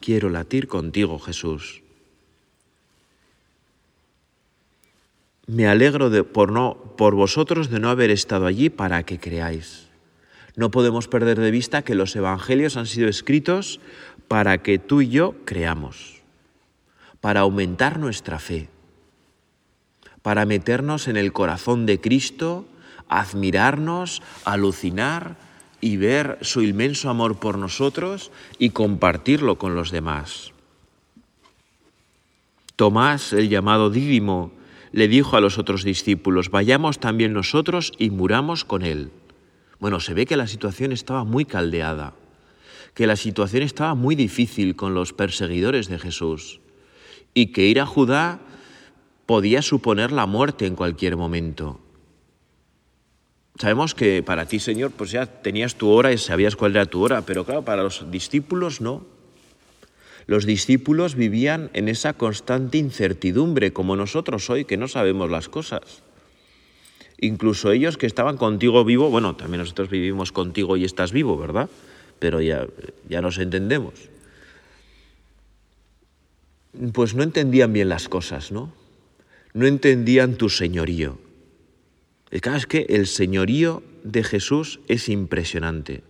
Quiero 0.00 0.30
latir 0.30 0.66
contigo, 0.66 1.18
Jesús. 1.18 1.82
Me 5.46 5.66
alegro 5.66 6.10
de, 6.10 6.24
por, 6.24 6.50
no, 6.50 6.94
por 6.96 7.14
vosotros 7.14 7.70
de 7.70 7.78
no 7.78 7.88
haber 7.88 8.10
estado 8.10 8.46
allí 8.46 8.70
para 8.70 9.04
que 9.04 9.18
creáis. 9.18 9.88
No 10.54 10.70
podemos 10.70 11.08
perder 11.08 11.38
de 11.38 11.50
vista 11.50 11.82
que 11.82 11.94
los 11.94 12.14
evangelios 12.14 12.76
han 12.76 12.86
sido 12.86 13.08
escritos 13.08 13.80
para 14.28 14.58
que 14.58 14.78
tú 14.78 15.02
y 15.02 15.08
yo 15.08 15.34
creamos, 15.44 16.20
para 17.20 17.40
aumentar 17.40 17.98
nuestra 17.98 18.38
fe, 18.38 18.68
para 20.22 20.46
meternos 20.46 21.08
en 21.08 21.16
el 21.16 21.32
corazón 21.32 21.86
de 21.86 22.00
Cristo, 22.00 22.66
admirarnos, 23.08 24.22
alucinar 24.44 25.36
y 25.80 25.96
ver 25.96 26.38
su 26.42 26.62
inmenso 26.62 27.10
amor 27.10 27.38
por 27.38 27.58
nosotros 27.58 28.30
y 28.58 28.70
compartirlo 28.70 29.58
con 29.58 29.74
los 29.74 29.90
demás. 29.90 30.52
Tomás, 32.76 33.32
el 33.32 33.48
llamado 33.48 33.90
Dídimo, 33.90 34.52
le 34.92 35.08
dijo 35.08 35.36
a 35.36 35.40
los 35.40 35.58
otros 35.58 35.84
discípulos, 35.84 36.50
vayamos 36.50 36.98
también 37.00 37.32
nosotros 37.32 37.92
y 37.98 38.10
muramos 38.10 38.64
con 38.64 38.82
él. 38.82 39.10
Bueno, 39.80 40.00
se 40.00 40.14
ve 40.14 40.26
que 40.26 40.36
la 40.36 40.46
situación 40.46 40.92
estaba 40.92 41.24
muy 41.24 41.44
caldeada, 41.44 42.14
que 42.94 43.06
la 43.06 43.16
situación 43.16 43.62
estaba 43.62 43.94
muy 43.94 44.14
difícil 44.14 44.76
con 44.76 44.94
los 44.94 45.12
perseguidores 45.12 45.88
de 45.88 45.98
Jesús 45.98 46.60
y 47.34 47.46
que 47.46 47.66
ir 47.66 47.80
a 47.80 47.86
Judá 47.86 48.40
podía 49.26 49.62
suponer 49.62 50.12
la 50.12 50.26
muerte 50.26 50.66
en 50.66 50.76
cualquier 50.76 51.16
momento. 51.16 51.80
Sabemos 53.58 53.94
que 53.94 54.22
para 54.22 54.46
ti, 54.46 54.58
Señor, 54.58 54.92
pues 54.92 55.10
ya 55.10 55.26
tenías 55.26 55.74
tu 55.74 55.90
hora 55.90 56.12
y 56.12 56.18
sabías 56.18 56.56
cuál 56.56 56.72
era 56.72 56.86
tu 56.86 57.02
hora, 57.02 57.22
pero 57.22 57.44
claro, 57.44 57.62
para 57.64 57.82
los 57.82 58.10
discípulos 58.10 58.80
no. 58.80 59.04
Los 60.26 60.46
discípulos 60.46 61.16
vivían 61.16 61.70
en 61.74 61.88
esa 61.88 62.14
constante 62.14 62.78
incertidumbre, 62.78 63.72
como 63.72 63.96
nosotros 63.96 64.48
hoy, 64.50 64.64
que 64.64 64.76
no 64.76 64.88
sabemos 64.88 65.30
las 65.30 65.48
cosas. 65.48 66.02
Incluso 67.20 67.70
ellos 67.70 67.98
que 67.98 68.06
estaban 68.06 68.36
contigo 68.36 68.84
vivo, 68.84 69.10
bueno, 69.10 69.36
también 69.36 69.60
nosotros 69.60 69.90
vivimos 69.90 70.32
contigo 70.32 70.76
y 70.76 70.84
estás 70.84 71.12
vivo, 71.12 71.36
¿verdad? 71.36 71.68
Pero 72.18 72.40
ya, 72.40 72.66
ya 73.08 73.20
nos 73.20 73.38
entendemos. 73.38 73.94
Pues 76.92 77.14
no 77.14 77.22
entendían 77.22 77.72
bien 77.72 77.88
las 77.88 78.08
cosas, 78.08 78.50
¿no? 78.50 78.72
No 79.52 79.66
entendían 79.66 80.36
tu 80.36 80.48
señorío. 80.48 81.18
El 82.32 82.40
caso 82.40 82.56
es 82.56 82.66
que 82.66 82.86
el 82.88 83.06
señorío 83.06 83.84
de 84.02 84.24
Jesús 84.24 84.80
es 84.88 85.08
impresionante, 85.08 86.02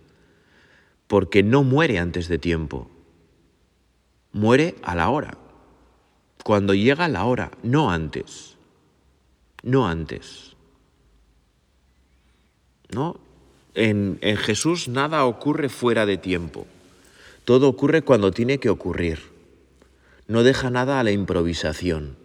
porque 1.05 1.43
no 1.43 1.63
muere 1.63 1.99
antes 1.99 2.27
de 2.27 2.39
tiempo 2.39 2.89
muere 4.33 4.75
a 4.81 4.95
la 4.95 5.09
hora, 5.09 5.37
cuando 6.43 6.73
llega 6.73 7.07
la 7.07 7.23
hora, 7.23 7.51
no 7.61 7.91
antes, 7.91 8.57
no 9.61 9.87
antes. 9.87 10.55
¿no? 12.89 13.19
En, 13.75 14.17
en 14.21 14.37
Jesús 14.37 14.87
nada 14.87 15.25
ocurre 15.25 15.69
fuera 15.69 16.05
de 16.05 16.17
tiempo. 16.17 16.67
Todo 17.45 17.69
ocurre 17.69 18.01
cuando 18.01 18.31
tiene 18.31 18.59
que 18.59 18.69
ocurrir. 18.69 19.19
No 20.27 20.43
deja 20.43 20.69
nada 20.69 20.99
a 20.99 21.03
la 21.03 21.11
improvisación. 21.11 22.17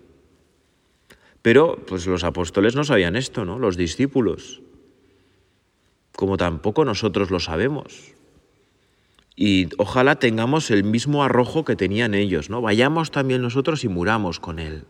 Pero 1.43 1.77
pues 1.87 2.07
los 2.07 2.25
apóstoles 2.25 2.75
no 2.75 2.85
sabían 2.85 3.17
esto, 3.17 3.45
¿no? 3.45 3.59
Los 3.59 3.77
discípulos. 3.77 4.61
Como 6.17 6.37
tampoco 6.37 6.85
nosotros 6.85 7.31
lo 7.31 7.41
sabemos. 7.41 8.15
Y 9.37 9.69
ojalá 9.79 10.19
tengamos 10.19 10.71
el 10.73 10.83
mismo 10.83 11.23
arrojo 11.23 11.65
que 11.65 11.77
tenían 11.77 12.15
ellos, 12.15 12.51
¿no? 12.51 12.61
Vayamos 12.61 13.13
también 13.13 13.41
nosotros 13.41 13.85
y 13.85 13.89
muramos 13.89 14.41
con 14.41 14.59
él. 14.59 14.85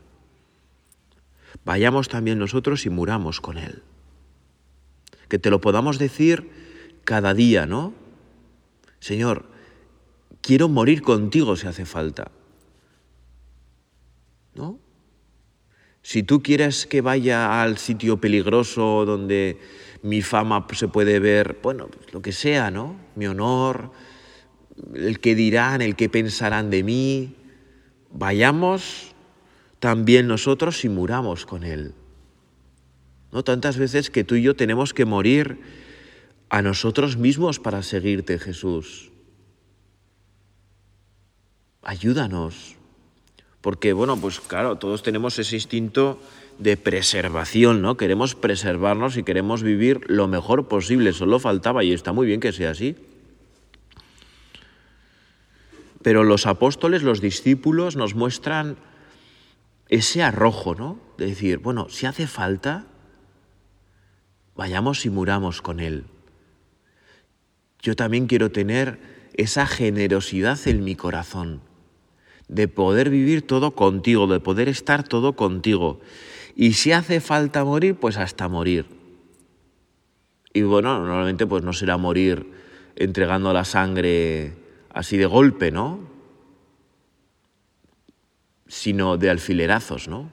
Vayamos 1.67 2.09
también 2.09 2.39
nosotros 2.39 2.87
y 2.87 2.91
muramos 2.91 3.43
con 3.43 3.59
él. 3.59 3.83
Que 5.29 5.39
te 5.39 5.51
lo 5.51 5.61
podamos 5.61 5.99
decir 5.99 6.51
cada 7.05 7.35
día, 7.35 7.67
¿no? 7.67 7.93
Señor, 9.01 9.45
quiero 10.41 10.69
morir 10.69 11.03
contigo 11.03 11.57
si 11.57 11.67
hace 11.67 11.85
falta. 11.85 12.31
¿No? 14.55 14.79
Si 16.09 16.23
tú 16.23 16.43
quieres 16.43 16.87
que 16.87 17.03
vaya 17.03 17.61
al 17.61 17.77
sitio 17.77 18.19
peligroso 18.19 19.05
donde 19.05 19.59
mi 20.03 20.23
fama 20.23 20.67
se 20.73 20.89
puede 20.89 21.21
ver, 21.21 21.59
bueno, 21.63 21.89
pues 21.89 22.15
lo 22.15 22.23
que 22.23 22.33
sea, 22.33 22.71
¿no? 22.71 22.97
Mi 23.15 23.27
honor, 23.27 23.93
el 24.95 25.21
que 25.21 25.35
dirán, 25.35 25.83
el 25.83 25.97
que 25.97 26.09
pensarán 26.09 26.71
de 26.71 26.83
mí, 26.83 27.35
vayamos 28.11 29.15
también 29.81 30.29
nosotros 30.29 30.83
y 30.87 30.89
muramos 30.89 31.45
con 31.45 31.63
Él. 31.63 31.93
¿No? 33.31 33.45
Tantas 33.45 33.77
veces 33.77 34.09
que 34.09 34.25
tú 34.25 34.35
y 34.35 34.43
yo 34.43 34.57
tenemos 34.57 34.95
que 34.95 35.05
morir 35.05 35.61
a 36.49 36.63
nosotros 36.63 37.19
mismos 37.19 37.59
para 37.59 37.83
seguirte, 37.83 38.39
Jesús. 38.39 39.13
Ayúdanos. 41.83 42.78
Porque, 43.69 43.93
bueno, 43.93 44.17
pues 44.17 44.41
claro, 44.41 44.77
todos 44.77 45.03
tenemos 45.03 45.39
ese 45.39 45.57
instinto 45.57 46.19
de 46.59 46.79
preservación, 46.79 47.83
¿no? 47.83 47.99
Queremos 47.99 48.35
preservarnos 48.35 49.19
y 49.19 49.25
queremos 49.25 49.63
vivir 49.63 50.01
lo 50.07 50.27
mejor 50.27 50.69
posible. 50.69 51.13
Solo 51.13 51.39
faltaba, 51.39 51.85
y 51.85 51.93
está 51.93 52.15
muy 52.15 52.27
bien 52.27 52.41
que 52.41 52.51
sea 52.51 52.71
así. 52.71 52.97
Pero 56.01 56.25
los 56.25 56.47
apóstoles, 56.47 57.03
los 57.03 57.21
discípulos, 57.21 57.95
nos 57.95 58.15
muestran 58.15 58.79
ese 59.91 60.23
arrojo, 60.23 60.75
¿no? 60.75 60.99
De 61.19 61.27
decir, 61.27 61.59
bueno, 61.59 61.91
si 61.91 62.07
hace 62.07 62.27
falta, 62.27 62.87
vayamos 64.57 65.05
y 65.05 65.11
muramos 65.11 65.61
con 65.61 65.79
Él. 65.79 66.05
Yo 67.83 67.97
también 67.97 68.29
quiero 68.29 68.51
tener 68.51 69.29
esa 69.35 69.67
generosidad 69.67 70.59
en 70.67 70.85
mi 70.85 70.97
corazón, 70.97 71.68
de 72.49 72.67
poder 72.67 73.11
vivir 73.11 73.47
todo 73.47 73.73
contigo, 73.73 74.27
de 74.27 74.41
poder 74.41 74.69
estar 74.69 75.07
todo 75.07 75.35
contigo. 75.35 76.01
Y 76.57 76.73
si 76.73 76.93
hace 76.93 77.21
falta 77.21 77.65
morir, 77.65 77.95
pues 77.95 78.17
hasta 78.17 78.49
morir. 78.49 78.87
Y 80.53 80.63
bueno, 80.63 80.99
normalmente 80.99 81.47
pues 81.47 81.63
no 81.63 81.73
será 81.73 81.97
morir 81.99 82.51
entregando 82.97 83.53
la 83.53 83.65
sangre 83.65 84.55
así 84.91 85.17
de 85.17 85.27
golpe, 85.27 85.71
¿no? 85.71 86.01
Sino 88.67 89.17
de 89.19 89.31
alfilerazos, 89.31 90.09
¿no? 90.09 90.33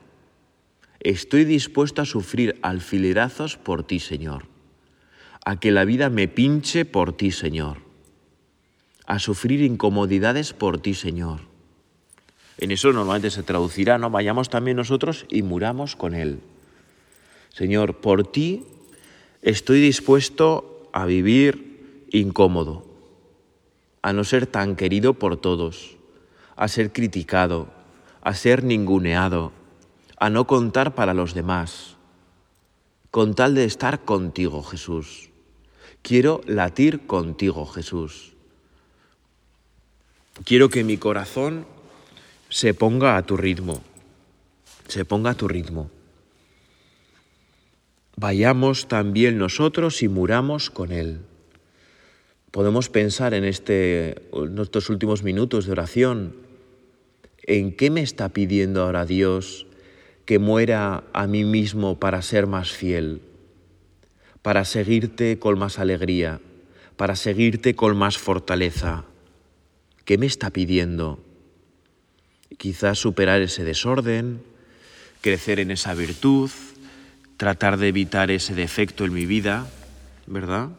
Estoy 0.99 1.45
dispuesto 1.45 2.01
a 2.01 2.06
sufrir 2.06 2.58
alfilerazos 2.63 3.58
por 3.58 3.84
ti, 3.84 3.99
Señor. 3.99 4.47
A 5.45 5.60
que 5.60 5.71
la 5.71 5.86
vida 5.86 6.10
me 6.10 6.28
pinche 6.28 6.86
por 6.86 7.13
ti, 7.13 7.32
Señor. 7.32 7.78
A 9.06 9.19
sufrir 9.19 9.62
incomodidades 9.62 10.54
por 10.54 10.80
ti, 10.80 10.95
Señor. 10.95 11.55
En 12.58 12.72
eso 12.72 12.94
normalmente 12.94 13.32
se 13.32 13.44
traducirá, 13.44 13.98
¿no? 13.98 14.10
Vayamos 14.10 14.50
también 14.50 14.78
nosotros 14.78 15.26
y 15.30 15.41
muramos 15.41 15.96
con 15.96 16.13
Él. 16.13 16.39
Señor, 17.50 17.98
por 17.98 18.26
ti 18.26 18.65
estoy 19.41 19.82
dispuesto 19.82 20.89
a 20.94 21.06
vivir 21.06 22.08
incómodo, 22.12 22.86
a 24.02 24.13
no 24.13 24.24
ser 24.24 24.48
tan 24.48 24.76
querido 24.76 25.15
por 25.15 25.38
todos, 25.38 25.98
a 26.56 26.68
ser 26.68 26.94
criticado, 26.94 27.68
a 28.22 28.34
ser 28.34 28.63
ninguneado, 28.63 29.52
a 30.18 30.30
no 30.30 30.48
contar 30.48 30.96
para 30.96 31.13
los 31.13 31.34
demás, 31.34 31.96
con 33.12 33.34
tal 33.36 33.56
de 33.56 33.65
estar 33.65 34.04
contigo, 34.06 34.63
Jesús. 34.63 35.30
Quiero 36.02 36.41
latir 36.46 37.06
contigo, 37.08 37.65
Jesús. 37.65 38.34
Quiero 40.44 40.70
que 40.70 40.84
mi 40.84 40.98
corazón 40.98 41.65
se 42.49 42.73
ponga 42.73 43.17
a 43.17 43.25
tu 43.25 43.38
ritmo, 43.38 43.81
se 44.88 45.05
ponga 45.05 45.31
a 45.31 45.36
tu 45.36 45.47
ritmo. 45.47 45.89
Vayamos 48.15 48.88
también 48.88 49.38
nosotros 49.38 50.01
y 50.03 50.08
muramos 50.08 50.69
con 50.69 50.91
Él 50.91 51.21
podemos 52.55 52.88
pensar 52.88 53.34
en, 53.34 53.43
este, 53.43 54.15
en 54.31 54.58
estos 54.60 54.89
últimos 54.89 55.23
minutos 55.23 55.65
de 55.65 55.73
oración, 55.73 56.38
¿en 57.43 57.75
qué 57.75 57.89
me 57.89 57.99
está 57.99 58.29
pidiendo 58.29 58.81
ahora 58.81 59.05
Dios 59.05 59.67
que 60.23 60.39
muera 60.39 61.03
a 61.12 61.27
mí 61.27 61.43
mismo 61.43 61.99
para 61.99 62.21
ser 62.21 62.47
más 62.47 62.71
fiel, 62.71 63.19
para 64.41 64.63
seguirte 64.63 65.38
con 65.38 65.60
más 65.60 65.79
alegría, 65.79 66.39
para 66.95 67.17
seguirte 67.17 67.75
con 67.75 67.97
más 67.97 68.17
fortaleza? 68.17 69.03
¿Qué 70.05 70.17
me 70.17 70.25
está 70.25 70.49
pidiendo? 70.49 71.19
Quizás 72.58 73.00
superar 73.00 73.41
ese 73.41 73.63
desorden, 73.63 74.41
crecer 75.22 75.60
en 75.60 75.72
esa 75.72 75.94
virtud, 75.94 76.50
tratar 77.38 77.78
de 77.78 77.89
evitar 77.89 78.32
ese 78.32 78.56
defecto 78.56 79.06
en 79.06 79.13
mi 79.13 79.26
vida, 79.26 79.68
¿verdad? 80.28 80.70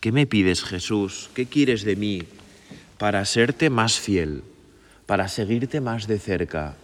¿Qué 0.00 0.12
me 0.12 0.26
pides, 0.26 0.64
Jesús? 0.64 1.28
¿Qué 1.34 1.46
quieres 1.46 1.84
de 1.84 1.96
mí 1.96 2.22
para 2.98 3.24
serte 3.24 3.68
más 3.68 3.98
fiel, 3.98 4.42
para 5.06 5.28
seguirte 5.28 5.80
más 5.80 6.06
de 6.06 6.18
cerca? 6.18 6.76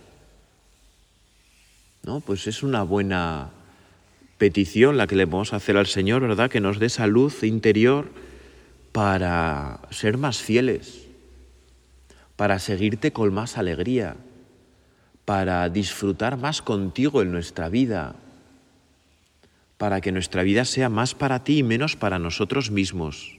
¿No? 2.02 2.20
Pues 2.20 2.46
es 2.46 2.62
una 2.62 2.82
buena 2.82 3.50
petición 4.38 4.98
la 4.98 5.06
que 5.06 5.16
le 5.16 5.24
a 5.24 5.56
hacer 5.56 5.76
al 5.76 5.86
Señor, 5.86 6.22
¿verdad? 6.22 6.50
Que 6.50 6.60
nos 6.60 6.78
dé 6.78 6.86
esa 6.86 7.06
luz 7.06 7.42
interior 7.42 8.10
para 8.92 9.80
ser 9.90 10.18
más 10.18 10.38
fieles, 10.38 11.05
para 12.36 12.58
seguirte 12.58 13.12
con 13.12 13.32
más 13.32 13.58
alegría, 13.58 14.16
para 15.24 15.68
disfrutar 15.68 16.36
más 16.36 16.62
contigo 16.62 17.22
en 17.22 17.32
nuestra 17.32 17.68
vida, 17.68 18.14
para 19.78 20.00
que 20.00 20.12
nuestra 20.12 20.42
vida 20.42 20.64
sea 20.64 20.88
más 20.88 21.14
para 21.14 21.44
ti 21.44 21.58
y 21.58 21.62
menos 21.62 21.96
para 21.96 22.18
nosotros 22.18 22.70
mismos. 22.70 23.38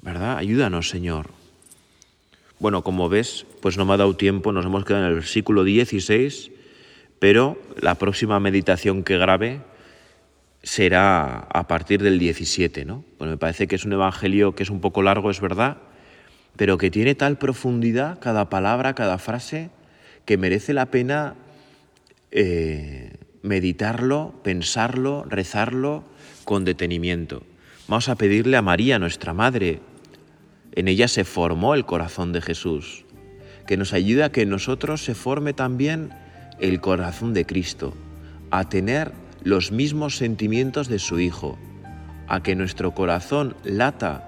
¿Verdad? 0.00 0.38
Ayúdanos, 0.38 0.88
Señor. 0.88 1.30
Bueno, 2.60 2.82
como 2.82 3.08
ves, 3.08 3.46
pues 3.60 3.76
no 3.76 3.84
me 3.84 3.94
ha 3.94 3.98
dado 3.98 4.16
tiempo, 4.16 4.52
nos 4.52 4.64
hemos 4.64 4.84
quedado 4.84 5.04
en 5.04 5.10
el 5.10 5.14
versículo 5.16 5.64
16, 5.64 6.50
pero 7.18 7.60
la 7.80 7.96
próxima 7.96 8.40
meditación 8.40 9.04
que 9.04 9.18
grabe 9.18 9.60
será 10.62 11.38
a 11.38 11.68
partir 11.68 12.02
del 12.02 12.18
17, 12.18 12.84
¿no? 12.84 13.04
Pues 13.16 13.30
me 13.30 13.36
parece 13.36 13.68
que 13.68 13.76
es 13.76 13.84
un 13.84 13.92
evangelio 13.92 14.54
que 14.54 14.64
es 14.64 14.70
un 14.70 14.80
poco 14.80 15.02
largo, 15.02 15.30
es 15.30 15.40
verdad, 15.40 15.78
pero 16.58 16.76
que 16.76 16.90
tiene 16.90 17.14
tal 17.14 17.38
profundidad 17.38 18.18
cada 18.18 18.50
palabra, 18.50 18.94
cada 18.94 19.18
frase, 19.18 19.70
que 20.24 20.36
merece 20.36 20.74
la 20.74 20.86
pena 20.86 21.36
eh, 22.32 23.12
meditarlo, 23.42 24.34
pensarlo, 24.42 25.24
rezarlo 25.24 26.02
con 26.44 26.64
detenimiento. 26.64 27.44
Vamos 27.86 28.08
a 28.08 28.16
pedirle 28.16 28.56
a 28.56 28.62
María, 28.62 28.98
nuestra 28.98 29.32
Madre, 29.32 29.78
en 30.72 30.88
ella 30.88 31.06
se 31.06 31.22
formó 31.22 31.76
el 31.76 31.86
corazón 31.86 32.32
de 32.32 32.42
Jesús, 32.42 33.04
que 33.68 33.76
nos 33.76 33.92
ayude 33.92 34.24
a 34.24 34.32
que 34.32 34.42
en 34.42 34.50
nosotros 34.50 35.04
se 35.04 35.14
forme 35.14 35.52
también 35.52 36.10
el 36.58 36.80
corazón 36.80 37.34
de 37.34 37.46
Cristo, 37.46 37.94
a 38.50 38.68
tener 38.68 39.12
los 39.44 39.70
mismos 39.70 40.16
sentimientos 40.16 40.88
de 40.88 40.98
su 40.98 41.20
Hijo, 41.20 41.56
a 42.26 42.42
que 42.42 42.56
nuestro 42.56 42.96
corazón 42.96 43.54
lata 43.62 44.27